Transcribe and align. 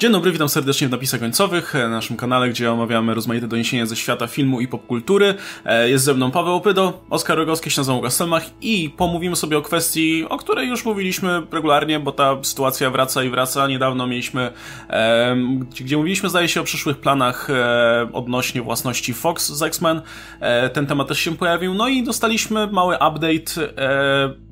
Dzień 0.00 0.12
dobry, 0.12 0.32
witam 0.32 0.48
serdecznie 0.48 0.88
w 0.88 0.90
napisach 0.90 1.20
końcowych, 1.20 1.74
e, 1.74 1.88
naszym 1.88 2.16
kanale, 2.16 2.48
gdzie 2.48 2.72
omawiamy 2.72 3.14
rozmaite 3.14 3.48
doniesienia 3.48 3.86
ze 3.86 3.96
świata 3.96 4.26
filmu 4.26 4.60
i 4.60 4.68
popkultury. 4.68 5.34
E, 5.64 5.90
jest 5.90 6.04
ze 6.04 6.14
mną 6.14 6.30
Paweł 6.30 6.54
Opydo, 6.54 7.04
Oskar 7.10 7.38
Rogowski, 7.38 7.70
się 7.70 7.80
nazywam 7.80 8.00
Gastelmach 8.00 8.42
i 8.60 8.90
pomówimy 8.90 9.36
sobie 9.36 9.58
o 9.58 9.62
kwestii, 9.62 10.24
o 10.28 10.36
której 10.36 10.68
już 10.68 10.84
mówiliśmy 10.84 11.42
regularnie, 11.52 12.00
bo 12.00 12.12
ta 12.12 12.36
sytuacja 12.42 12.90
wraca 12.90 13.24
i 13.24 13.30
wraca. 13.30 13.68
Niedawno 13.68 14.06
mieliśmy, 14.06 14.52
gdzie 15.80 15.96
mówiliśmy 15.96 16.28
zdaje 16.28 16.48
się 16.48 16.60
o 16.60 16.64
przyszłych 16.64 16.96
planach 16.96 17.50
e, 17.50 18.08
odnośnie 18.12 18.62
własności 18.62 19.14
Fox 19.14 19.52
z 19.52 19.62
X-Men. 19.62 20.02
Ten 20.72 20.86
temat 20.86 21.08
też 21.08 21.18
się 21.18 21.36
pojawił, 21.36 21.74
no 21.74 21.88
i 21.88 22.02
dostaliśmy 22.02 22.66
mały 22.66 22.94
update 22.94 23.72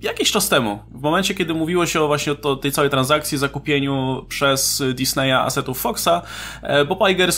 jakiś 0.03 0.33
czas 0.33 0.49
temu. 0.49 0.79
W 0.95 1.03
momencie, 1.03 1.35
kiedy 1.35 1.55
mówiło 1.55 1.87
się 1.87 2.01
o 2.01 2.07
właśnie 2.07 2.33
o 2.43 2.57
tej 2.57 2.73
całej 2.73 2.91
transakcji, 2.91 3.39
zakupieniu 3.39 4.27
przez 4.29 4.83
Disneya 4.95 5.36
asetów 5.43 5.81
Foxa, 5.81 6.23
e, 6.63 6.85
bo 6.85 7.09
Iger 7.09 7.31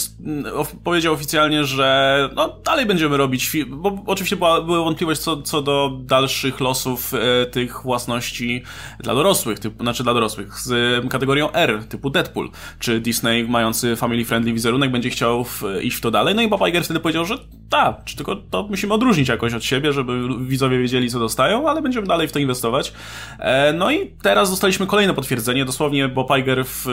powiedział 0.85 1.15
oficjalnie, 1.15 1.65
że 1.65 2.29
no, 2.37 2.57
dalej 2.65 2.87
będziemy 2.87 3.17
robić 3.17 3.49
bo 3.67 4.03
oczywiście 4.07 4.37
była, 4.37 4.63
była 4.63 4.79
wątpliwość 4.79 5.21
co, 5.21 5.43
co 5.43 5.63
do 5.63 5.93
dalszych 6.01 6.61
losów 6.61 7.15
e, 7.15 7.47
tych 7.47 7.83
własności 7.83 8.63
dla 9.01 9.15
dorosłych, 9.15 9.59
typu, 9.59 9.83
znaczy 9.83 10.03
dla 10.03 10.15
dorosłych, 10.15 10.59
z 10.61 11.09
kategorią 11.09 11.53
R, 11.53 11.85
typu 11.89 12.11
Deadpool, 12.11 12.51
czy 12.79 13.01
Disney 13.01 13.45
mający 13.45 13.95
family-friendly 13.97 14.53
wizerunek 14.53 14.91
będzie 14.91 15.11
chciał 15.11 15.45
w, 15.45 15.63
iść 15.83 15.97
w 15.97 16.01
to 16.01 16.11
dalej, 16.11 16.35
no 16.35 16.43
i 16.43 16.49
Bob 16.49 16.69
Iger 16.69 16.85
wtedy 16.85 17.01
powiedział, 17.01 17.25
że 17.25 17.39
tak, 17.71 18.05
czy 18.05 18.17
tylko 18.17 18.37
to 18.37 18.67
musimy 18.71 18.95
odróżnić 18.95 19.29
jakoś 19.29 19.55
od 19.55 19.65
siebie, 19.65 19.93
żeby 19.93 20.29
widzowie 20.41 20.79
wiedzieli, 20.79 21.11
co 21.11 21.19
dostają, 21.19 21.69
ale 21.69 21.83
będziemy 21.83 22.07
dalej 22.07 22.29
w 22.29 22.33
to 22.33 22.39
inwestować. 22.39 22.93
E, 23.39 23.73
no 23.73 23.91
i 23.91 24.11
teraz 24.23 24.51
dostaliśmy 24.51 24.87
kolejne 24.87 25.15
potwierdzenie, 25.15 25.65
dosłownie 25.65 26.09
Bob 26.09 26.31
Iger 26.39 26.65
w, 26.65 26.87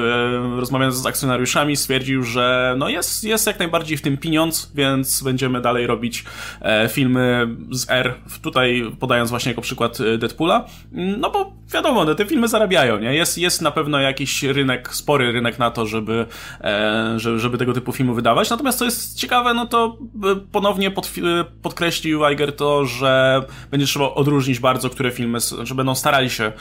rozmawiając 0.58 0.95
z 1.02 1.05
akcjonariuszami 1.05 1.76
stwierdził, 1.76 2.23
że 2.23 2.76
no 2.77 2.90
jest, 2.90 3.23
jest 3.23 3.48
jak 3.48 3.59
najbardziej 3.59 3.98
w 3.98 4.02
tym 4.02 4.17
pieniądz, 4.17 4.72
więc 4.76 5.24
będziemy 5.24 5.62
dalej 5.62 5.88
robić 5.88 6.26
e, 6.62 6.90
filmy 6.90 7.48
z 7.71 7.90
R, 7.90 8.13
tutaj 8.41 8.91
podając 8.99 9.29
właśnie 9.29 9.51
jako 9.51 9.62
przykład 9.62 10.01
e, 10.01 10.18
Deadpoola, 10.18 10.66
no 10.91 11.32
bo 11.32 11.55
wiadomo, 11.73 12.05
no, 12.05 12.16
te 12.16 12.26
filmy 12.26 12.48
zarabiają, 12.48 12.99
nie? 12.99 13.13
Jest, 13.13 13.38
jest 13.38 13.62
na 13.62 13.71
pewno 13.71 13.99
jakiś 13.99 14.43
rynek, 14.43 14.93
spory 14.93 15.32
rynek 15.32 15.60
na 15.60 15.71
to, 15.71 15.85
żeby, 15.85 16.26
e, 16.62 17.13
żeby, 17.18 17.40
żeby 17.40 17.57
tego 17.57 17.73
typu 17.73 17.91
filmu 17.91 18.13
wydawać, 18.13 18.49
natomiast 18.49 18.79
co 18.79 18.85
jest 18.85 19.18
ciekawe, 19.18 19.54
no 19.54 19.66
to 19.66 19.98
e, 20.23 20.35
ponownie 20.35 20.91
pod, 20.91 21.05
e, 21.05 21.46
podkreślił 21.62 22.20
Weiger 22.20 22.55
to, 22.55 22.85
że 22.85 23.43
będzie 23.71 23.88
trzeba 23.88 24.13
odróżnić 24.13 24.60
bardzo, 24.60 24.90
które 24.90 25.12
filmy, 25.12 25.38
że 25.63 25.76
będą 25.76 25.96
starali 25.96 26.29
się 26.29 26.51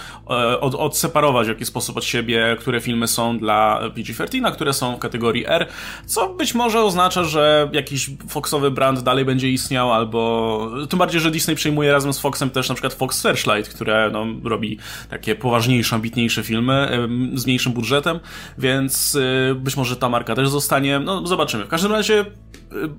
od, 0.61 0.75
odseparować 0.75 1.47
w 1.47 1.49
jakiś 1.49 1.69
sposób 1.69 1.97
od 1.97 2.05
siebie, 2.05 2.57
które 2.61 2.81
filmy 2.81 3.09
są 3.09 3.39
dla 3.39 3.81
PG-13, 3.95 4.24
13, 4.27 4.57
które 4.57 4.73
są 4.73 4.97
w 4.97 4.99
kategorii 4.99 5.45
R, 5.47 5.69
co 6.07 6.29
być 6.29 6.55
może 6.55 6.81
oznacza, 6.83 7.25
że 7.25 7.71
jakiś 7.73 8.11
Foxowy 8.29 8.71
brand 8.71 9.01
dalej 9.01 9.25
będzie 9.25 9.51
istniał, 9.51 9.93
albo 9.93 10.71
tym 10.89 10.99
bardziej, 10.99 11.21
że 11.21 11.31
Disney 11.31 11.57
przejmuje 11.57 11.93
razem 11.93 12.13
z 12.13 12.21
Foxem 12.21 12.51
też 12.51 12.69
na 12.69 12.75
przykład 12.75 12.95
Fox 12.95 13.21
Searchlight, 13.21 13.75
które 13.75 14.11
no, 14.13 14.27
robi 14.45 14.79
takie 15.11 15.35
poważniejsze, 15.35 15.97
ambitniejsze 15.97 16.43
filmy 16.43 17.09
z 17.35 17.47
mniejszym 17.47 17.73
budżetem, 17.73 18.21
więc 18.59 19.15
y, 19.15 19.55
być 19.55 19.77
może 19.77 19.97
ta 19.97 20.09
marka 20.09 20.35
też 20.35 20.49
zostanie, 20.49 20.99
no 20.99 21.27
zobaczymy. 21.27 21.65
W 21.65 21.69
każdym 21.69 21.93
razie 21.93 22.25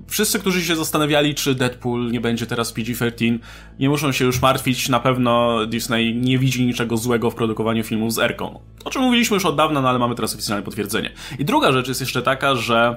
wszyscy, 0.08 0.38
którzy 0.38 0.64
się 0.64 0.76
zastanawiali, 0.76 1.34
czy 1.34 1.54
Deadpool 1.54 2.10
nie 2.10 2.20
będzie 2.20 2.46
teraz 2.46 2.74
PG-13, 2.74 3.38
nie 3.78 3.88
muszą 3.88 4.12
się 4.12 4.24
już 4.24 4.42
martwić. 4.42 4.88
Na 4.88 5.00
pewno 5.00 5.58
Disney 5.66 6.14
nie 6.14 6.38
widzi 6.38 6.66
niczego 6.66 6.96
złego 6.96 7.30
w 7.30 7.34
produkowaniu 7.34 7.84
filmów 7.84 8.12
z 8.12 8.18
Erką. 8.18 8.60
O 8.84 8.90
czym 8.90 9.02
mówiliśmy 9.02 9.34
już 9.34 9.44
od 9.44 9.56
dawna, 9.56 9.80
no 9.80 9.88
ale 9.88 9.98
mamy 9.98 10.14
teraz 10.14 10.34
oficjalne 10.34 10.64
potwierdzenie. 10.64 11.10
I 11.38 11.44
druga 11.44 11.72
rzecz 11.72 11.88
jest 11.88 12.00
jeszcze 12.00 12.22
taka, 12.22 12.54
że 12.54 12.96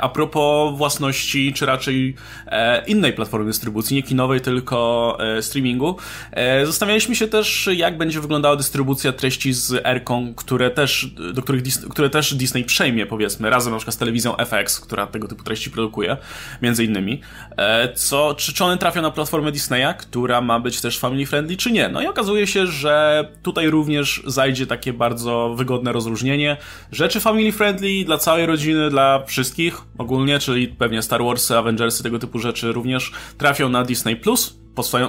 a 0.00 0.08
propos 0.08 0.78
własności, 0.78 1.52
czy 1.52 1.66
raczej 1.66 2.14
e, 2.46 2.86
innej 2.86 3.12
platformy 3.12 3.46
dystrybucji, 3.46 3.96
nie 3.96 4.02
kinowej, 4.02 4.40
tylko 4.40 5.16
e, 5.20 5.42
streamingu, 5.42 5.96
e, 6.32 6.66
zastanawialiśmy 6.66 7.16
się 7.16 7.28
też, 7.28 7.68
jak 7.74 7.98
będzie 7.98 8.20
wyglądała 8.20 8.56
dystrybucja 8.56 9.12
treści 9.12 9.52
z 9.52 9.72
Erką, 9.84 10.34
które 10.34 10.70
też, 10.70 11.06
do 11.34 11.42
których 11.42 11.62
które 11.90 12.10
też 12.10 12.34
Disney 12.34 12.64
przejmie, 12.64 13.06
powiedzmy, 13.06 13.50
razem 13.50 13.72
na 13.72 13.78
przykład 13.78 13.94
z 13.94 13.98
telewizją 13.98 14.36
FX, 14.36 14.80
która 14.80 15.06
tego 15.06 15.28
typu 15.28 15.44
treści 15.44 15.70
produkuje, 15.70 16.16
między 16.62 16.84
innymi. 16.84 17.20
E, 17.56 17.92
co, 17.92 18.34
czy, 18.34 18.52
czy 18.52 18.64
one 18.64 18.78
trafią 18.78 19.02
na 19.02 19.10
platformę 19.10 19.52
Disneya, 19.52 19.94
która 19.98 20.40
ma 20.40 20.60
być 20.60 20.80
też 20.80 20.98
family 20.98 21.26
friendly, 21.26 21.56
czy 21.56 21.70
nie? 21.70 21.88
No 21.88 22.02
i 22.02 22.06
okazuje 22.06 22.46
się, 22.46 22.66
że 22.66 23.28
tutaj 23.42 23.70
również 23.70 24.22
zajdzie 24.26 24.66
takie 24.66 24.92
bardzo 24.92 25.54
wygodne 25.56 25.92
rozróżnienie. 25.92 26.56
Rzeczy 26.92 27.20
family 27.20 27.52
friendly 27.52 28.04
dla 28.04 28.18
całej 28.18 28.46
rodziny, 28.46 28.90
dla 28.90 29.22
wszystkich, 29.26 29.67
ogólnie, 29.98 30.38
czyli 30.38 30.68
pewnie 30.68 31.02
Star 31.02 31.24
Warsy, 31.24 31.56
Avengersy, 31.56 32.02
tego 32.02 32.18
typu 32.18 32.38
rzeczy 32.38 32.72
również 32.72 33.12
trafią 33.38 33.68
na 33.68 33.84
Disney 33.84 34.16
Plus, 34.16 34.58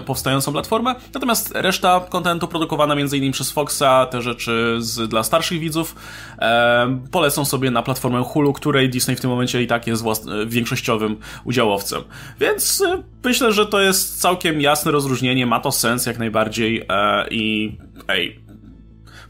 powstającą 0.06 0.52
platformę, 0.52 0.96
natomiast 1.14 1.52
reszta 1.56 2.06
kontentu 2.10 2.48
produkowana 2.48 2.94
m.in. 2.94 3.32
przez 3.32 3.52
Foxa, 3.52 4.06
te 4.12 4.22
rzeczy 4.22 4.76
z, 4.80 5.10
dla 5.10 5.24
starszych 5.24 5.60
widzów, 5.60 5.96
e, 6.40 7.00
polecą 7.12 7.46
sobie 7.46 7.72
na 7.72 7.84
platformę 7.84 8.24
Hulu, 8.24 8.54
której 8.54 8.90
Disney 8.90 9.16
w 9.16 9.22
tym 9.22 9.30
momencie 9.30 9.64
i 9.64 9.68
tak 9.68 9.88
jest 9.88 10.04
większościowym 10.48 11.18
udziałowcem. 11.44 12.02
Więc 12.40 12.82
e, 12.82 13.04
myślę, 13.24 13.54
że 13.54 13.66
to 13.66 13.82
jest 13.82 14.22
całkiem 14.22 14.62
jasne 14.62 14.92
rozróżnienie, 14.92 15.46
ma 15.46 15.60
to 15.60 15.72
sens 15.72 16.06
jak 16.06 16.20
najbardziej 16.20 16.86
e, 16.90 17.28
i 17.32 17.78
ej, 18.08 18.40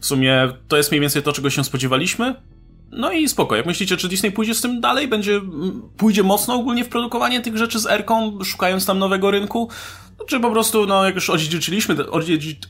w 0.00 0.06
sumie 0.06 0.52
to 0.68 0.76
jest 0.76 0.90
mniej 0.90 1.00
więcej 1.00 1.22
to, 1.22 1.32
czego 1.32 1.50
się 1.50 1.64
spodziewaliśmy. 1.64 2.34
No 2.90 3.12
i 3.12 3.28
spoko. 3.28 3.56
Jak 3.56 3.66
myślicie, 3.66 3.96
czy 3.96 4.08
Disney 4.08 4.32
pójdzie 4.32 4.54
z 4.54 4.60
tym 4.60 4.80
dalej? 4.80 5.08
Będzie, 5.08 5.40
pójdzie 5.96 6.22
mocno 6.22 6.54
ogólnie 6.54 6.84
w 6.84 6.88
produkowanie 6.88 7.40
tych 7.40 7.56
rzeczy 7.56 7.78
z 7.78 7.86
Erką, 7.86 8.38
szukając 8.44 8.86
tam 8.86 8.98
nowego 8.98 9.30
rynku? 9.30 9.70
Czy 10.26 10.40
po 10.40 10.50
prostu, 10.50 10.86
no, 10.86 11.04
jak 11.04 11.14
już 11.14 11.30
odziedziczyliśmy 11.30 11.96
te, 11.96 12.04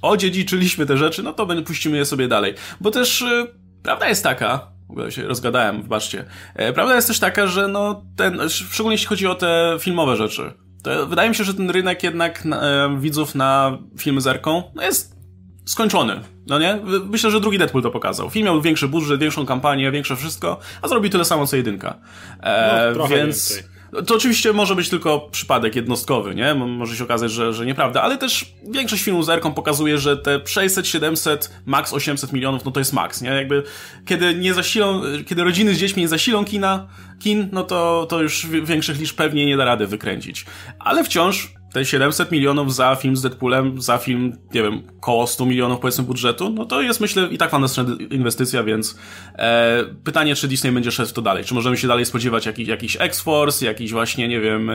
odziedziczyliśmy 0.03 0.87
te 0.87 0.97
rzeczy, 0.97 1.23
no 1.23 1.33
to 1.33 1.47
puścimy 1.67 1.97
je 1.97 2.05
sobie 2.05 2.29
dalej. 2.29 2.55
Bo 2.81 2.91
też 2.91 3.21
yy, 3.21 3.55
prawda 3.83 4.09
jest 4.09 4.25
taka, 4.25 4.69
w 4.89 4.91
ogóle 4.91 5.13
się 5.13 5.23
rozgadałem, 5.23 5.83
wybaczcie. 5.83 6.25
E, 6.55 6.73
prawda 6.73 6.95
jest 6.95 7.09
też 7.09 7.19
taka, 7.19 7.47
że 7.47 7.69
no, 7.69 8.03
ten, 8.17 8.41
szczególnie 8.49 8.95
jeśli 8.95 9.07
chodzi 9.07 9.27
o 9.27 9.35
te 9.35 9.77
filmowe 9.81 10.17
rzeczy, 10.17 10.53
to 10.83 11.07
wydaje 11.07 11.29
mi 11.29 11.35
się, 11.35 11.45
że 11.45 11.55
ten 11.55 11.71
rynek 11.71 12.03
jednak 12.03 12.45
na, 12.45 12.63
e, 12.63 13.01
widzów 13.01 13.35
na 13.35 13.79
filmy 13.99 14.21
z 14.21 14.27
Erką 14.27 14.63
no 14.75 14.83
jest 14.83 15.17
skończony. 15.65 16.21
No 16.51 16.59
nie? 16.59 16.79
Myślę, 17.11 17.31
że 17.31 17.41
drugi 17.41 17.59
Deadpool 17.59 17.83
to 17.83 17.91
pokazał. 17.91 18.31
Film 18.31 18.47
miał 18.47 18.63
większy 18.63 18.89
budżet, 18.89 19.21
większą 19.21 19.47
kampanię, 19.47 19.91
większe 19.91 20.17
wszystko, 20.17 20.59
a 20.83 20.89
zrobił 20.89 21.11
tyle 21.11 21.25
samo 21.25 21.47
co 21.47 21.57
jedynka. 21.57 21.95
E, 22.43 22.95
no, 22.97 23.09
więc. 23.09 23.53
Więcej. 23.53 23.81
To 24.07 24.15
oczywiście 24.15 24.53
może 24.53 24.75
być 24.75 24.89
tylko 24.89 25.21
przypadek 25.21 25.77
jednostkowy, 25.77 26.35
nie? 26.35 26.55
Może 26.55 26.97
się 26.97 27.05
okazać, 27.05 27.33
że, 27.33 27.53
że 27.53 27.67
nieprawda, 27.67 28.03
ale 28.03 28.19
też 28.19 28.55
większość 28.71 29.03
filmów 29.03 29.27
z 29.27 29.29
Erką 29.29 29.55
pokazuje, 29.55 29.99
że 29.99 30.17
te 30.17 30.41
600, 30.47 30.87
700, 30.87 31.51
max 31.67 31.93
800 31.93 32.33
milionów, 32.33 32.65
no 32.65 32.71
to 32.71 32.81
jest 32.81 32.93
max, 32.93 33.23
nie? 33.23 33.29
Jakby, 33.29 33.63
kiedy 34.07 34.35
nie 34.35 34.55
zasilą, 34.55 35.03
kiedy 35.27 35.45
rodziny 35.45 35.75
z 35.75 35.79
dziećmi 35.79 36.03
nie 36.03 36.09
zasilą 36.09 36.45
kina, 36.45 36.87
kin, 37.21 37.49
no 37.53 37.63
to, 37.63 38.07
to 38.09 38.23
już 38.23 38.47
większych 38.47 39.01
liczb 39.01 39.17
pewnie 39.17 39.47
nie 39.47 39.57
da 39.57 39.65
rady 39.65 39.87
wykręcić. 39.87 40.47
Ale 40.79 41.05
wciąż 41.05 41.60
te 41.73 41.85
700 41.85 42.33
milionów 42.33 42.75
za 42.75 42.97
film 42.97 43.17
z 43.17 43.23
Deadpoolem, 43.23 43.83
za 43.83 43.99
film, 43.99 44.33
nie 44.55 44.63
wiem, 44.63 44.83
koło 45.01 45.27
100 45.27 45.47
milionów 45.47 45.81
powiedzmy 45.81 46.05
budżetu, 46.05 46.51
no 46.51 46.65
to 46.65 46.83
jest 46.83 47.01
myślę 47.01 47.29
i 47.31 47.39
tak 47.39 47.51
fantastyczna 47.51 47.97
inwestycja, 48.11 48.63
więc 48.63 48.99
e, 49.39 49.85
pytanie, 50.05 50.35
czy 50.35 50.49
Disney 50.49 50.73
będzie 50.73 50.91
szedł 50.91 51.09
w 51.09 51.13
to 51.13 51.23
dalej? 51.23 51.45
Czy 51.45 51.55
możemy 51.55 51.77
się 51.77 51.89
dalej 51.89 52.07
spodziewać 52.07 52.47
jakiś, 52.47 52.69
jakiś 52.69 52.97
X-Force, 53.01 53.67
jakiś 53.67 53.93
właśnie, 53.93 54.29
nie 54.29 54.41
wiem, 54.41 54.71
e, 54.71 54.75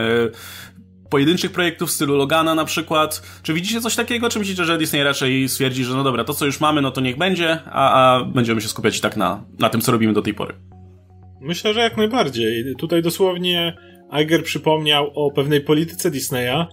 pojedynczych 1.10 1.52
projektów 1.52 1.88
w 1.88 1.92
stylu 1.92 2.16
Logana 2.16 2.54
na 2.54 2.64
przykład. 2.64 3.22
Czy 3.42 3.54
widzicie 3.54 3.80
coś 3.80 3.96
takiego, 3.96 4.28
czy 4.28 4.38
myślicie, 4.38 4.64
że 4.64 4.78
Disney 4.78 5.02
raczej 5.02 5.48
stwierdzi, 5.48 5.84
że 5.84 5.94
no 5.94 6.04
dobra, 6.04 6.24
to 6.24 6.34
co 6.34 6.46
już 6.46 6.60
mamy, 6.60 6.82
no 6.82 6.90
to 6.90 7.00
niech 7.00 7.18
będzie, 7.18 7.58
a, 7.64 8.16
a 8.16 8.24
będziemy 8.24 8.60
się 8.60 8.68
skupiać 8.68 9.00
tak 9.00 9.16
na, 9.16 9.44
na 9.58 9.68
tym, 9.68 9.80
co 9.80 9.92
robimy 9.92 10.12
do 10.12 10.22
tej 10.22 10.34
pory? 10.34 10.54
Myślę, 11.40 11.74
że 11.74 11.80
jak 11.80 11.96
najbardziej. 11.96 12.74
Tutaj 12.78 13.02
dosłownie 13.02 13.76
Iger 14.22 14.44
przypomniał 14.44 15.10
o 15.14 15.30
pewnej 15.30 15.60
polityce 15.60 16.10
Disneya, 16.10 16.66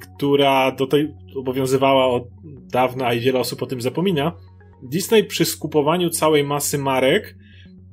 która 0.00 0.72
do 0.72 0.86
tej 0.86 1.14
obowiązywała 1.36 2.06
od 2.06 2.28
dawna 2.72 3.12
i 3.12 3.20
wiele 3.20 3.38
osób 3.38 3.62
o 3.62 3.66
tym 3.66 3.80
zapomina. 3.80 4.32
Disney 4.82 5.24
przy 5.24 5.44
skupowaniu 5.44 6.10
całej 6.10 6.44
masy 6.44 6.78
marek, 6.78 7.36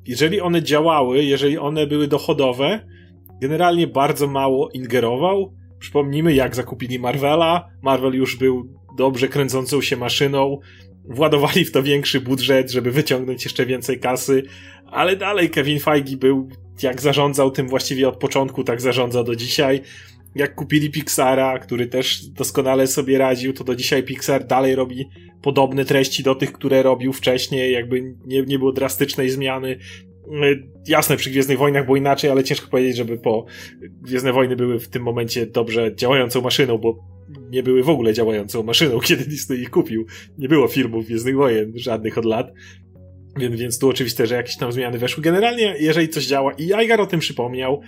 jeżeli 0.06 0.40
one 0.40 0.62
działały, 0.62 1.24
jeżeli 1.24 1.58
one 1.58 1.86
były 1.86 2.08
dochodowe, 2.08 2.86
generalnie 3.40 3.86
bardzo 3.86 4.26
mało 4.26 4.70
ingerował. 4.70 5.54
Przypomnijmy, 5.78 6.34
jak 6.34 6.54
zakupili 6.54 6.98
Marvela. 6.98 7.68
Marvel 7.82 8.14
już 8.14 8.36
był 8.36 8.68
dobrze 8.96 9.28
kręcącą 9.28 9.80
się 9.80 9.96
maszyną. 9.96 10.60
Władowali 11.08 11.64
w 11.64 11.72
to 11.72 11.82
większy 11.82 12.20
budżet, 12.20 12.70
żeby 12.70 12.90
wyciągnąć 12.90 13.44
jeszcze 13.44 13.66
więcej 13.66 14.00
kasy, 14.00 14.42
ale 14.86 15.16
dalej 15.16 15.50
Kevin 15.50 15.80
Feige 15.80 16.16
był, 16.16 16.48
jak 16.82 17.00
zarządzał 17.00 17.50
tym 17.50 17.68
właściwie 17.68 18.08
od 18.08 18.16
początku, 18.16 18.64
tak 18.64 18.80
zarządza 18.80 19.24
do 19.24 19.36
dzisiaj 19.36 19.80
jak 20.34 20.54
kupili 20.54 20.90
Pixara, 20.90 21.58
który 21.58 21.86
też 21.86 22.26
doskonale 22.26 22.86
sobie 22.86 23.18
radził, 23.18 23.52
to 23.52 23.64
do 23.64 23.74
dzisiaj 23.74 24.02
Pixar 24.02 24.46
dalej 24.46 24.74
robi 24.74 25.08
podobne 25.42 25.84
treści 25.84 26.22
do 26.22 26.34
tych, 26.34 26.52
które 26.52 26.82
robił 26.82 27.12
wcześniej, 27.12 27.72
jakby 27.72 28.14
nie, 28.26 28.42
nie 28.42 28.58
było 28.58 28.72
drastycznej 28.72 29.30
zmiany. 29.30 29.78
jasne, 30.86 31.16
przy 31.16 31.30
Gwiezdnych 31.30 31.58
Wojnach 31.58 31.84
było 31.84 31.96
inaczej, 31.96 32.30
ale 32.30 32.44
ciężko 32.44 32.70
powiedzieć, 32.70 32.96
żeby 32.96 33.18
po 33.18 33.46
Gwiezdne 34.02 34.32
Wojny 34.32 34.56
były 34.56 34.80
w 34.80 34.88
tym 34.88 35.02
momencie 35.02 35.46
dobrze 35.46 35.96
działającą 35.96 36.40
maszyną, 36.40 36.78
bo 36.78 36.98
nie 37.50 37.62
były 37.62 37.82
w 37.82 37.88
ogóle 37.88 38.12
działającą 38.12 38.62
maszyną, 38.62 39.00
kiedy 39.08 39.24
Disney 39.24 39.60
ich 39.60 39.70
kupił. 39.70 40.06
Nie 40.38 40.48
było 40.48 40.68
filmów 40.68 41.06
Gwiezdnych 41.06 41.36
Wojen 41.36 41.72
żadnych 41.76 42.18
od 42.18 42.24
lat. 42.24 42.52
Więc, 43.36 43.56
więc 43.56 43.78
tu 43.78 43.88
oczywiste, 43.88 44.26
że 44.26 44.34
jakieś 44.34 44.56
tam 44.56 44.72
zmiany 44.72 44.98
weszły. 44.98 45.22
Generalnie, 45.22 45.74
jeżeli 45.78 46.08
coś 46.08 46.26
działa, 46.26 46.52
i 46.52 46.64
Igar 46.84 47.00
o 47.00 47.06
tym 47.06 47.20
przypomniał, 47.20 47.82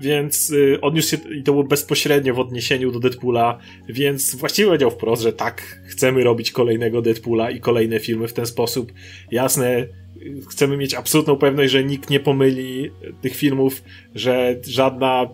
więc 0.00 0.50
y, 0.50 0.78
odniósł 0.80 1.08
się, 1.08 1.16
i 1.34 1.42
to 1.42 1.52
było 1.52 1.64
bezpośrednio 1.64 2.34
w 2.34 2.38
odniesieniu 2.38 2.92
do 2.92 3.00
Deadpoola, 3.00 3.58
więc 3.88 4.34
właściwie 4.34 4.66
powiedział 4.66 4.90
wprost, 4.90 5.22
że 5.22 5.32
tak, 5.32 5.80
chcemy 5.84 6.24
robić 6.24 6.50
kolejnego 6.50 7.02
Deadpoola 7.02 7.50
i 7.50 7.60
kolejne 7.60 8.00
filmy 8.00 8.28
w 8.28 8.32
ten 8.32 8.46
sposób. 8.46 8.92
Jasne, 9.30 9.86
chcemy 10.50 10.76
mieć 10.76 10.94
absolutną 10.94 11.36
pewność, 11.36 11.72
że 11.72 11.84
nikt 11.84 12.10
nie 12.10 12.20
pomyli 12.20 12.90
tych 13.20 13.36
filmów, 13.36 13.82
że 14.14 14.56
żadna 14.66 15.28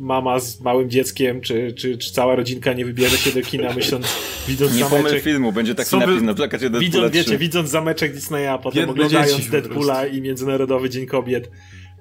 mama 0.00 0.38
z 0.40 0.60
małym 0.60 0.90
dzieckiem, 0.90 1.40
czy, 1.40 1.72
czy, 1.72 1.98
czy 1.98 2.12
cała 2.12 2.36
rodzinka 2.36 2.72
nie 2.72 2.84
wybierze 2.84 3.16
się 3.16 3.40
do 3.40 3.42
kina 3.42 3.72
myśląc, 3.72 4.16
widząc 4.48 4.72
nie 4.72 4.78
zameczek. 4.78 5.04
Nie 5.04 5.08
pomyl 5.08 5.22
filmu, 5.22 5.52
będzie 5.52 5.74
taki 5.74 5.96
napis 5.96 6.22
na 6.22 6.34
plakacie 6.34 6.70
Deadpoola 6.70 7.08
widząc, 7.08 7.14
wiecie, 7.14 7.38
widząc 7.38 7.70
zameczek 7.70 8.12
Disneya, 8.12 8.46
a 8.46 8.58
potem 8.58 8.78
Biedne 8.80 8.92
oglądając 8.92 9.48
Deadpoola 9.48 10.06
i 10.06 10.20
Międzynarodowy 10.20 10.90
Dzień 10.90 11.06
Kobiet. 11.06 11.50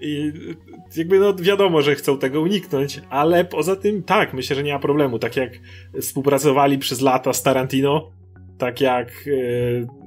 I 0.02 0.32
jakby 0.98 1.20
no 1.20 1.36
wiadomo, 1.36 1.82
że 1.82 1.96
chcą 1.96 2.18
tego 2.18 2.42
uniknąć, 2.42 3.02
ale 3.10 3.46
poza 3.46 3.76
tym 3.76 4.04
tak, 4.04 4.34
myślę, 4.34 4.56
że 4.56 4.64
nie 4.64 4.74
ma 4.74 4.80
problemu. 4.80 5.20
Tak 5.20 5.36
jak 5.36 5.52
współpracowali 6.02 6.78
przez 6.78 7.02
lata 7.02 7.34
z 7.34 7.44
Tarantino, 7.44 8.12
tak 8.58 8.82
jak 8.82 9.10
e, 9.10 10.05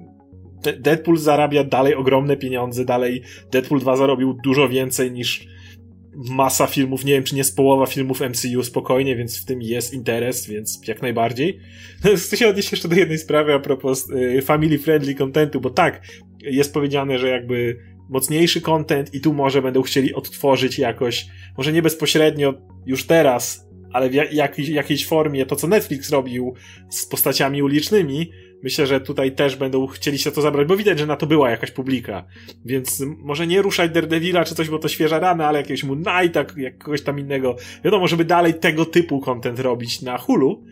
Deadpool 0.79 1.17
zarabia 1.17 1.65
dalej 1.65 1.95
ogromne 1.95 2.37
pieniądze, 2.37 2.85
dalej 2.85 3.23
Deadpool 3.53 3.81
2 3.81 3.97
zarobił 3.97 4.37
dużo 4.45 4.69
więcej 4.69 5.13
niż 5.13 5.47
masa 6.31 6.67
filmów, 6.67 7.05
nie 7.05 7.13
wiem 7.13 7.25
czy 7.25 7.35
nie 7.35 7.45
z 7.45 7.53
połowa 7.53 7.87
filmów 7.87 8.21
MCU 8.21 8.63
spokojnie, 8.63 9.17
więc 9.17 9.43
w 9.43 9.45
tym 9.45 9.63
jest 9.63 9.95
interes, 9.95 10.47
więc 10.47 10.81
jak 10.89 11.03
najbardziej. 11.03 11.59
Chcę 12.17 12.37
się 12.37 12.49
odnieść 12.49 12.73
jeszcze 12.73 12.89
do 12.89 12.97
jednej 12.97 13.19
sprawy 13.19 13.55
a 13.55 13.59
propos 13.59 14.09
e, 14.11 14.43
family 14.43 14.79
friendly 14.79 15.15
contentu, 15.15 15.61
bo 15.61 15.71
tak, 15.71 16.03
jest 16.41 16.75
powiedziane, 16.75 17.19
że 17.19 17.29
jakby 17.29 17.79
mocniejszy 18.09 18.61
content 18.61 19.15
i 19.15 19.21
tu 19.21 19.35
może 19.35 19.63
będą 19.63 19.83
chcieli 19.83 20.15
odtworzyć 20.15 20.79
jakoś, 20.79 21.27
może 21.57 21.73
nie 21.73 21.83
bezpośrednio 21.83 22.55
już 22.87 23.07
teraz, 23.07 23.68
ale 23.93 24.11
w 24.11 24.15
jak, 24.15 24.59
jakiejś 24.59 25.07
formie 25.07 25.47
to, 25.47 25.57
co 25.57 25.67
Netflix 25.67 26.11
robił 26.11 26.55
z 26.91 27.07
postaciami 27.07 27.63
ulicznymi, 27.63 28.31
myślę, 28.63 28.87
że 28.87 29.01
tutaj 29.01 29.33
też 29.33 29.57
będą 29.57 29.87
chcieli 29.87 30.19
się 30.19 30.31
to 30.31 30.43
zabrać, 30.43 30.69
bo 30.69 30.77
widać, 30.77 30.99
że 30.99 31.07
na 31.07 31.17
to 31.17 31.27
była 31.27 31.51
jakaś 31.51 31.71
publika. 31.71 32.25
Więc 32.65 33.03
może 33.19 33.47
nie 33.47 33.63
ruszać 33.63 33.91
Daredevila 33.91 34.45
czy 34.45 34.55
coś, 34.55 34.69
bo 34.69 34.79
to 34.79 34.89
świeża 34.89 35.19
rana, 35.19 35.47
ale 35.49 35.59
jakiegoś 35.59 35.85
Moon 35.85 36.05
Knighta, 36.05 36.45
jakiegoś 36.57 37.03
tam 37.03 37.19
innego. 37.19 37.57
Wiadomo, 37.85 38.09
żeby 38.09 38.25
dalej 38.25 38.55
tego 38.55 38.85
typu 38.85 39.21
content 39.21 39.61
robić 39.61 40.03
na 40.03 40.19
Hulu. 40.19 40.65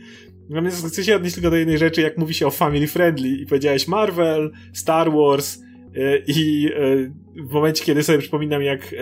Natomiast 0.48 0.86
chcę 0.86 1.04
się 1.04 1.16
odnieść 1.16 1.34
tylko 1.34 1.50
do 1.50 1.56
jednej 1.56 1.78
rzeczy, 1.78 2.00
jak 2.00 2.18
mówi 2.18 2.34
się 2.34 2.46
o 2.46 2.50
family 2.50 2.86
friendly 2.86 3.28
i 3.28 3.46
powiedziałeś 3.46 3.88
Marvel, 3.88 4.52
Star 4.72 5.12
Wars, 5.12 5.58
I 6.26 6.70
e, 7.36 7.42
w 7.42 7.52
momencie, 7.52 7.84
kiedy 7.84 8.02
sobie 8.02 8.18
przypominam, 8.18 8.62
jak 8.62 8.92
e, 8.92 8.96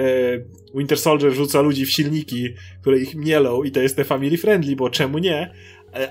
Winter 0.74 0.98
Soldier 0.98 1.32
rzuca 1.32 1.60
ludzi 1.60 1.86
w 1.86 1.90
silniki, 1.90 2.54
które 2.80 2.98
ich 2.98 3.14
mielą 3.14 3.62
i 3.62 3.70
to 3.70 3.80
jest 3.80 3.96
te 3.96 4.04
family 4.04 4.38
friendly, 4.38 4.76
bo 4.76 4.90
czemu 4.90 5.18
nie? 5.18 5.50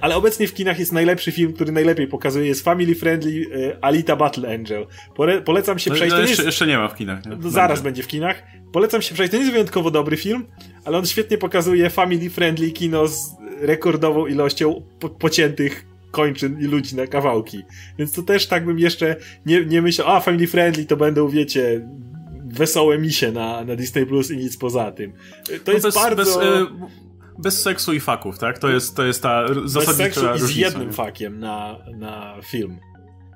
Ale 0.01 0.15
obecnie 0.15 0.47
w 0.47 0.53
kinach 0.53 0.79
jest 0.79 0.91
najlepszy 0.91 1.31
film, 1.31 1.53
który 1.53 1.71
najlepiej 1.71 2.07
pokazuje, 2.07 2.47
jest 2.47 2.63
Family 2.63 2.95
Friendly 2.95 3.45
Alita 3.81 4.15
Battle 4.15 4.53
Angel. 4.53 4.85
Pole 5.15 5.41
polecam 5.41 5.79
się 5.79 5.89
no, 5.89 5.95
przejść. 5.95 6.13
No, 6.15 6.19
jeszcze, 6.19 6.31
jest... 6.31 6.45
jeszcze, 6.45 6.67
nie 6.67 6.77
ma 6.77 6.87
w 6.87 6.95
kinach. 6.95 7.25
Nie? 7.25 7.35
No, 7.35 7.49
zaraz 7.49 7.81
będzie 7.81 8.03
w 8.03 8.07
kinach. 8.07 8.43
Polecam 8.71 9.01
się 9.01 9.13
przejść. 9.13 9.31
To 9.31 9.37
nie 9.37 9.43
jest 9.43 9.51
wyjątkowo 9.51 9.91
dobry 9.91 10.17
film, 10.17 10.45
ale 10.85 10.97
on 10.97 11.05
świetnie 11.05 11.37
pokazuje 11.37 11.89
Family 11.89 12.29
Friendly 12.29 12.71
kino 12.71 13.07
z 13.07 13.35
rekordową 13.61 14.27
ilością 14.27 14.81
po 14.99 15.09
pociętych 15.09 15.85
kończyn 16.13 16.59
i 16.59 16.63
ludzi 16.63 16.95
na 16.95 17.07
kawałki. 17.07 17.63
Więc 17.97 18.11
to 18.11 18.23
też 18.23 18.47
tak 18.47 18.65
bym 18.65 18.79
jeszcze 18.79 19.15
nie, 19.45 19.65
nie 19.65 19.81
myślał, 19.81 20.07
a 20.15 20.19
family 20.19 20.47
friendly 20.47 20.85
to 20.85 20.97
będą, 20.97 21.29
wiecie, 21.29 21.87
wesołe 22.45 22.97
misie 22.97 23.31
na, 23.31 23.65
na 23.65 23.75
Disney 23.75 24.05
Plus 24.05 24.31
i 24.31 24.37
nic 24.37 24.57
poza 24.57 24.91
tym. 24.91 25.13
To 25.45 25.51
no 25.67 25.73
jest 25.73 25.85
bez, 25.85 25.95
bardzo... 25.95 26.23
Bez, 26.23 26.35
y 26.37 27.13
bez 27.37 27.61
seksu 27.61 27.93
i 27.93 27.99
faków, 27.99 28.39
tak? 28.39 28.59
To 28.59 28.69
jest, 28.69 28.95
to 28.95 29.03
jest 29.03 29.23
ta 29.23 29.45
zasadnicza 29.65 29.93
Bez 29.93 29.97
seksu 29.97 30.45
i 30.45 30.47
z 30.47 30.55
jednym 30.55 30.93
fakiem 30.93 31.39
na, 31.39 31.79
na 31.95 32.35
film. 32.43 32.79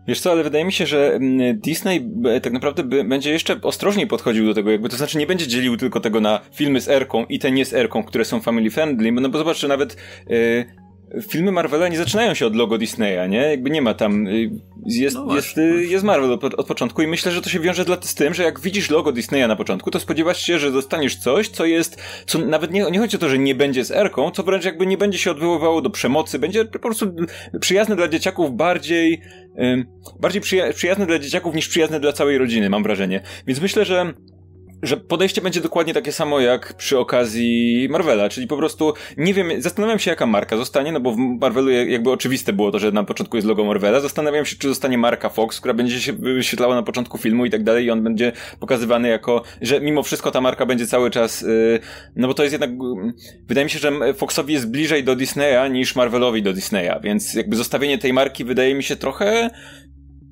Wiesz 0.08 0.20
co, 0.20 0.32
ale 0.32 0.44
wydaje 0.44 0.66
mi 0.66 0.74
się, 0.74 0.86
że 0.86 1.14
mm, 1.14 1.60
Disney 1.60 2.10
tak 2.44 2.54
naprawdę 2.54 3.04
będzie 3.04 3.32
jeszcze 3.32 3.62
ostrożniej 3.62 4.08
podchodził 4.08 4.46
do 4.46 4.54
tego, 4.54 4.72
jakby 4.72 4.90
to 4.90 4.98
znaczy 4.98 5.18
nie 5.18 5.28
będzie 5.28 5.48
dzielił 5.48 5.78
tylko 5.78 6.00
tego 6.00 6.22
na 6.22 6.40
filmy 6.54 6.82
z 6.82 6.88
Erką 6.88 7.26
i 7.26 7.40
te 7.40 7.52
nie 7.52 7.66
z 7.66 7.74
Erką, 7.74 8.04
które 8.04 8.26
są 8.26 8.42
family 8.42 8.72
friendly, 8.72 9.12
no 9.12 9.30
bo 9.30 9.38
zobacz, 9.38 9.58
że 9.58 9.68
nawet 9.68 9.98
yy, 10.30 10.87
filmy 11.30 11.52
Marvela 11.52 11.88
nie 11.88 11.98
zaczynają 11.98 12.34
się 12.34 12.46
od 12.46 12.56
logo 12.56 12.78
Disneya, 12.78 13.30
nie? 13.30 13.38
Jakby 13.38 13.70
nie 13.70 13.82
ma 13.82 13.94
tam. 13.94 14.28
Y, 14.28 14.50
jest, 14.86 15.16
no 15.16 15.36
jest, 15.36 15.58
y, 15.58 15.86
jest 15.86 16.06
Marvel 16.06 16.32
od, 16.32 16.44
od, 16.44 16.68
początku 16.68 17.02
i 17.02 17.08
myślę, 17.08 17.32
że 17.32 17.42
to 17.42 17.50
się 17.50 17.60
wiąże 17.60 17.86
dla, 17.86 17.98
z 18.02 18.16
tym, 18.16 18.34
że 18.34 18.44
jak 18.44 18.60
widzisz 18.60 18.90
logo 18.90 19.12
Disneya 19.12 19.48
na 19.48 19.56
początku, 19.56 19.92
to 19.92 20.00
spodziewasz 20.00 20.42
się, 20.42 20.60
że 20.60 20.72
dostaniesz 20.72 21.16
coś, 21.16 21.50
co 21.50 21.66
jest. 21.66 22.02
co 22.26 22.40
nawet 22.40 22.72
nie, 22.72 22.92
nie 22.92 23.00
chodzi 23.00 23.18
o 23.18 23.20
to, 23.20 23.30
że 23.30 23.38
nie 23.38 23.56
będzie 23.56 23.86
z 23.86 23.92
Erką, 23.92 24.32
co 24.32 24.44
wręcz 24.44 24.66
jakby 24.66 24.88
nie 24.88 24.98
będzie 24.98 25.18
się 25.18 25.32
odwoływało 25.32 25.82
do 25.82 25.90
przemocy, 25.90 26.40
będzie 26.40 26.66
po 26.66 26.80
prostu 26.80 27.16
przyjazne 27.60 27.96
dla 27.96 28.08
dzieciaków 28.08 28.56
bardziej. 28.56 29.22
bardziej 30.20 30.42
przyja 30.42 30.74
przyjazne 30.74 31.06
dla 31.06 31.20
dzieciaków 31.20 31.56
niż 31.56 31.68
przyjazne 31.68 32.00
dla 32.00 32.14
całej 32.14 32.38
rodziny, 32.38 32.70
mam 32.70 32.84
wrażenie. 32.84 33.22
Więc 33.48 33.62
myślę, 33.62 33.86
że 33.86 34.14
że 34.82 34.98
podejście 34.98 35.42
będzie 35.42 35.62
dokładnie 35.62 35.94
takie 35.94 36.12
samo 36.12 36.40
jak 36.40 36.74
przy 36.74 37.00
okazji 37.00 37.88
Marvela, 37.90 38.30
czyli 38.30 38.48
po 38.48 38.58
prostu 38.58 38.94
nie 39.18 39.34
wiem, 39.34 39.62
zastanawiam 39.62 40.00
się 40.00 40.12
jaka 40.12 40.26
marka 40.26 40.58
zostanie, 40.58 40.92
no 40.92 41.00
bo 41.00 41.12
w 41.12 41.18
Marvelu 41.18 41.70
jakby 41.70 42.12
oczywiste 42.12 42.54
było 42.54 42.72
to, 42.72 42.80
że 42.80 42.92
na 42.92 43.04
początku 43.04 43.38
jest 43.38 43.48
logo 43.48 43.66
Marvela, 43.66 44.00
zastanawiam 44.00 44.46
się 44.46 44.56
czy 44.56 44.68
zostanie 44.68 44.98
marka 44.98 45.30
Fox, 45.30 45.60
która 45.60 45.74
będzie 45.74 46.02
się 46.02 46.14
wyświetlała 46.14 46.76
na 46.76 46.84
początku 46.84 47.18
filmu 47.18 47.46
i 47.46 47.50
tak 47.50 47.64
dalej 47.64 47.86
i 47.86 47.92
on 47.92 48.04
będzie 48.04 48.32
pokazywany 48.60 49.08
jako, 49.08 49.44
że 49.62 49.82
mimo 49.82 50.04
wszystko 50.04 50.32
ta 50.32 50.42
marka 50.42 50.66
będzie 50.66 50.88
cały 50.88 51.12
czas, 51.12 51.42
yy, 51.42 51.80
no 52.16 52.28
bo 52.28 52.34
to 52.34 52.44
jest 52.44 52.54
jednak, 52.54 52.70
wydaje 53.48 53.66
mi 53.66 53.72
się, 53.72 53.80
że 53.80 54.14
Foxowi 54.14 54.54
jest 54.54 54.72
bliżej 54.72 55.04
do 55.04 55.16
Disneya 55.16 55.72
niż 55.72 55.96
Marvelowi 55.96 56.44
do 56.44 56.54
Disneya, 56.54 57.02
więc 57.04 57.34
jakby 57.34 57.56
zostawienie 57.56 57.98
tej 57.98 58.14
marki 58.14 58.46
wydaje 58.46 58.76
mi 58.76 58.84
się 58.84 58.96
trochę 58.96 59.50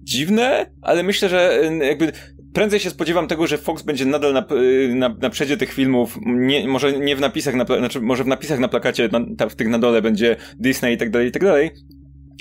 dziwne, 0.05 0.71
ale 0.81 1.03
myślę, 1.03 1.29
że 1.29 1.61
y, 1.63 1.85
jakby 1.85 2.11
prędzej 2.55 2.79
się 2.79 2.89
spodziewam 2.89 3.27
tego, 3.27 3.47
że 3.47 3.57
Fox 3.57 3.83
będzie 3.83 4.05
nadal 4.05 4.33
na, 4.33 4.45
y, 4.51 4.95
na, 4.95 5.09
na 5.09 5.29
przedzie 5.29 5.57
tych 5.57 5.73
filmów, 5.73 6.17
nie, 6.25 6.67
może 6.67 6.99
nie 6.99 7.15
w 7.15 7.19
napisach, 7.19 7.55
na, 7.55 7.65
znaczy 7.65 8.01
może 8.01 8.23
w 8.23 8.27
napisach 8.27 8.59
na 8.59 8.67
plakacie, 8.67 9.09
na, 9.11 9.49
w 9.49 9.55
tych 9.55 9.67
na 9.67 9.79
dole 9.79 10.01
będzie 10.01 10.35
Disney 10.59 10.93
i 10.93 10.97
tak 10.97 11.09
dalej, 11.09 11.27
i 11.27 11.31
tak 11.31 11.43
dalej, 11.43 11.71